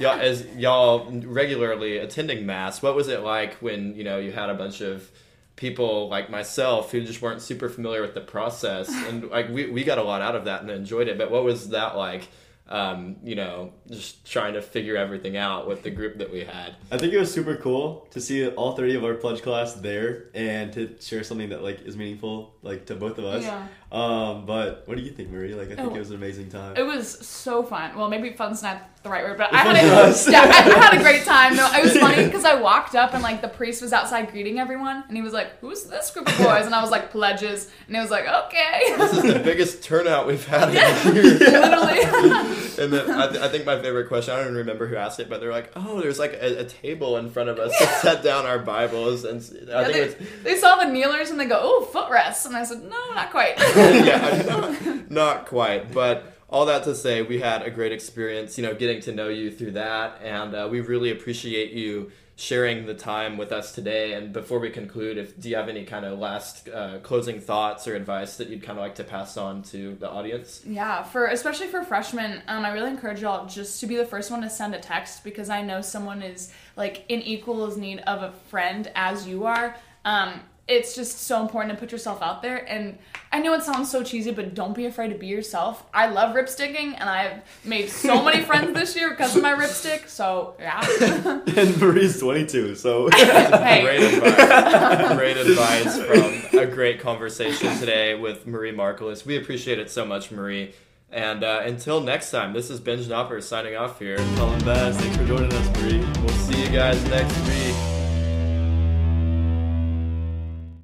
y'all, 0.00 0.18
as 0.18 0.46
y'all 0.56 1.10
regularly 1.10 1.98
attending 1.98 2.46
mass, 2.46 2.80
what 2.80 2.94
was 2.94 3.08
it 3.08 3.20
like 3.20 3.54
when 3.56 3.94
you 3.94 4.04
know 4.04 4.18
you 4.18 4.32
had 4.32 4.48
a 4.48 4.54
bunch 4.54 4.80
of 4.80 5.10
people 5.56 6.08
like 6.08 6.30
myself 6.30 6.90
who 6.90 7.02
just 7.02 7.22
weren't 7.22 7.40
super 7.40 7.68
familiar 7.68 8.02
with 8.02 8.14
the 8.14 8.20
process. 8.20 8.88
And 8.88 9.30
like 9.30 9.48
we, 9.48 9.70
we 9.70 9.84
got 9.84 9.98
a 9.98 10.02
lot 10.02 10.22
out 10.22 10.34
of 10.34 10.46
that 10.46 10.62
and 10.62 10.70
enjoyed 10.70 11.08
it. 11.08 11.18
But 11.18 11.30
what 11.30 11.44
was 11.44 11.70
that 11.70 11.96
like 11.96 12.28
um, 12.68 13.16
you 13.22 13.34
know 13.34 13.72
just 13.90 14.24
trying 14.24 14.54
to 14.54 14.62
figure 14.62 14.96
everything 14.96 15.36
out 15.36 15.68
with 15.68 15.82
the 15.82 15.90
group 15.90 16.16
that 16.18 16.32
we 16.32 16.40
had 16.44 16.74
I 16.90 16.96
think 16.96 17.12
it 17.12 17.18
was 17.18 17.30
super 17.32 17.56
cool 17.56 18.08
to 18.12 18.20
see 18.22 18.48
all 18.48 18.74
three 18.74 18.96
of 18.96 19.04
our 19.04 19.14
pledge 19.14 19.42
class 19.42 19.74
there 19.74 20.24
and 20.34 20.72
to 20.72 20.96
share 21.00 21.22
something 21.24 21.50
that 21.50 21.62
like 21.62 21.82
is 21.82 21.94
meaningful 21.96 22.54
like 22.62 22.86
to 22.86 22.94
both 22.94 23.18
of 23.18 23.26
us. 23.26 23.42
Yeah. 23.44 23.66
Um, 23.92 24.44
but 24.46 24.82
what 24.86 24.96
do 24.96 25.04
you 25.04 25.12
think, 25.12 25.30
Marie? 25.30 25.54
Like 25.54 25.70
I 25.70 25.76
think 25.76 25.92
Oh. 25.92 25.94
it 25.94 25.98
was 25.98 26.10
an 26.10 26.16
amazing 26.16 26.48
time. 26.50 26.76
It 26.76 26.82
was 26.82 27.06
so 27.24 27.62
fun. 27.62 27.94
Well, 27.96 28.08
maybe 28.08 28.32
fun's 28.32 28.60
not 28.62 28.82
the 29.04 29.10
right 29.10 29.22
word, 29.22 29.36
but 29.38 29.48
It 29.50 29.54
I 29.54 29.58
had 29.58 29.76
a, 29.76 29.78
yeah, 30.30 30.40
I, 30.42 30.74
I 30.74 30.84
had 30.84 30.94
a 30.94 31.02
great 31.02 31.24
time. 31.24 31.54
No, 31.54 31.70
it 31.72 31.84
was 31.84 31.96
funny 31.98 32.24
because 32.28 32.44
I 32.46 32.54
walked 32.60 32.94
up 32.96 33.12
and 33.14 33.22
like 33.22 33.42
the 33.42 33.48
priest 33.48 33.82
was 33.82 33.92
outside 33.92 34.30
greeting 34.32 34.58
everyone, 34.58 35.04
and 35.06 35.16
he 35.16 35.22
was 35.22 35.32
like, 35.34 35.58
"Who's 35.60 35.84
this 35.84 36.10
group 36.10 36.26
of 36.28 36.38
boys?" 36.38 36.64
And 36.66 36.74
I 36.74 36.80
was 36.80 36.90
like, 36.90 37.12
"Pledges," 37.12 37.70
and 37.86 37.94
he 37.94 38.00
was 38.02 38.10
like, 38.10 38.26
"Okay." 38.26 38.94
this 38.96 39.12
is 39.12 39.22
the 39.34 39.38
biggest 39.40 39.84
turnout 39.84 40.26
we've 40.26 40.44
had 40.46 40.70
in 40.70 40.74
Yeah. 40.76 41.12
years 41.12 41.40
Literally. 41.40 42.53
And 42.78 42.92
then 42.92 43.10
I, 43.10 43.28
th- 43.28 43.40
I 43.42 43.48
think 43.48 43.64
my 43.66 43.80
favorite 43.80 44.08
question 44.08 44.34
I 44.34 44.36
don't 44.38 44.46
even 44.46 44.56
remember 44.58 44.86
who 44.86 44.96
asked 44.96 45.20
it 45.20 45.28
but 45.28 45.40
they're 45.40 45.52
like 45.52 45.70
oh 45.76 46.00
there's 46.00 46.18
like 46.18 46.32
a, 46.34 46.60
a 46.60 46.64
table 46.64 47.16
in 47.16 47.30
front 47.30 47.48
of 47.48 47.58
us 47.58 47.76
to 47.78 47.86
set 48.02 48.22
down 48.22 48.46
our 48.46 48.58
bibles 48.58 49.24
and 49.24 49.40
I 49.72 49.82
Yeah, 49.82 49.84
think 49.84 49.92
they, 49.94 50.00
it's 50.02 50.42
they 50.42 50.56
saw 50.56 50.76
the 50.76 50.86
kneelers 50.90 51.30
and 51.30 51.38
they 51.40 51.46
go, 51.46 51.58
"Oh, 51.62 51.84
footrests," 51.92 52.46
and 52.46 52.56
I 52.56 52.64
said, 52.64 52.82
"No, 52.82 52.96
not 53.14 53.30
quite." 53.30 53.54
yeah, 53.58 54.42
not, 54.46 55.10
not 55.10 55.46
quite. 55.46 55.92
But 55.92 56.32
all 56.50 56.66
that 56.66 56.84
to 56.84 56.94
say, 56.94 57.22
we 57.22 57.40
had 57.40 57.62
a 57.62 57.70
great 57.70 57.92
experience, 57.92 58.56
you 58.58 58.62
know, 58.64 58.74
getting 58.74 59.00
to 59.02 59.12
know 59.12 59.28
you 59.28 59.50
through 59.50 59.72
that, 59.72 60.20
and 60.22 60.54
uh, 60.54 60.68
we 60.70 60.80
really 60.80 61.10
appreciate 61.10 61.72
you 61.72 62.12
sharing 62.36 62.86
the 62.86 62.94
time 62.94 63.36
with 63.36 63.52
us 63.52 63.72
today. 63.72 64.14
And 64.14 64.32
before 64.32 64.58
we 64.58 64.70
conclude, 64.70 65.18
if 65.18 65.40
do 65.40 65.48
you 65.48 65.56
have 65.56 65.68
any 65.68 65.84
kind 65.84 66.04
of 66.04 66.18
last 66.18 66.68
uh, 66.68 66.98
closing 67.02 67.40
thoughts 67.40 67.86
or 67.86 67.94
advice 67.94 68.36
that 68.36 68.48
you'd 68.48 68.62
kind 68.62 68.78
of 68.78 68.82
like 68.82 68.96
to 68.96 69.04
pass 69.04 69.36
on 69.36 69.62
to 69.64 69.94
the 69.96 70.10
audience? 70.10 70.62
Yeah, 70.66 71.02
for 71.02 71.26
especially 71.26 71.68
for 71.68 71.84
freshmen, 71.84 72.42
um, 72.48 72.64
I 72.64 72.72
really 72.72 72.90
encourage 72.90 73.22
y'all 73.22 73.46
just 73.46 73.80
to 73.80 73.86
be 73.86 73.96
the 73.96 74.06
first 74.06 74.30
one 74.30 74.42
to 74.42 74.50
send 74.50 74.74
a 74.74 74.80
text 74.80 75.22
because 75.22 75.48
I 75.48 75.62
know 75.62 75.80
someone 75.80 76.22
is 76.22 76.52
like 76.76 77.04
in 77.08 77.22
equal 77.22 77.64
need 77.76 78.00
of 78.00 78.22
a 78.22 78.32
friend 78.48 78.90
as 78.94 79.26
you 79.26 79.46
are. 79.46 79.76
Um, 80.04 80.40
it's 80.66 80.94
just 80.94 81.18
so 81.22 81.42
important 81.42 81.74
to 81.74 81.78
put 81.78 81.92
yourself 81.92 82.22
out 82.22 82.40
there. 82.40 82.56
And 82.70 82.98
I 83.30 83.40
know 83.40 83.52
it 83.52 83.62
sounds 83.62 83.90
so 83.90 84.02
cheesy, 84.02 84.30
but 84.30 84.54
don't 84.54 84.74
be 84.74 84.86
afraid 84.86 85.08
to 85.08 85.14
be 85.18 85.26
yourself. 85.26 85.84
I 85.92 86.06
love 86.06 86.34
ripsticking, 86.34 86.94
and 86.98 87.02
I've 87.02 87.42
made 87.64 87.90
so 87.90 88.22
many 88.22 88.42
friends 88.46 88.72
this 88.72 88.96
year 88.96 89.10
because 89.10 89.36
of 89.36 89.42
my 89.42 89.52
ripstick. 89.52 90.08
So 90.08 90.54
yeah. 90.58 90.80
and 91.56 91.80
Marie's 91.80 92.18
22, 92.18 92.76
so 92.76 93.10
Hey. 93.12 93.82
Great 93.82 94.02
advice. 94.14 95.16
great 95.16 95.36
advice 95.36 95.98
from 95.98 96.58
a 96.60 96.66
great 96.66 97.00
conversation 97.00 97.76
today 97.78 98.14
with 98.14 98.46
Marie 98.46 98.72
Marklis. 98.72 99.26
We 99.26 99.36
appreciate 99.36 99.78
it 99.78 99.90
so 99.90 100.04
much, 100.06 100.30
Marie. 100.30 100.72
And 101.10 101.44
uh, 101.44 101.60
until 101.64 102.00
next 102.00 102.30
time, 102.30 102.52
this 102.52 102.70
is 102.70 102.80
Ben 102.80 103.02
Schnapper 103.02 103.40
signing 103.40 103.76
off 103.76 103.98
here. 104.00 104.16
Colin 104.36 104.64
Bass, 104.64 104.96
thanks 104.96 105.16
for 105.16 105.24
joining 105.24 105.52
us, 105.52 105.80
Marie. 105.80 106.00
We'll 106.20 106.28
see 106.30 106.60
you 106.60 106.68
guys 106.70 107.02
next 107.08 107.38
week. 107.46 107.63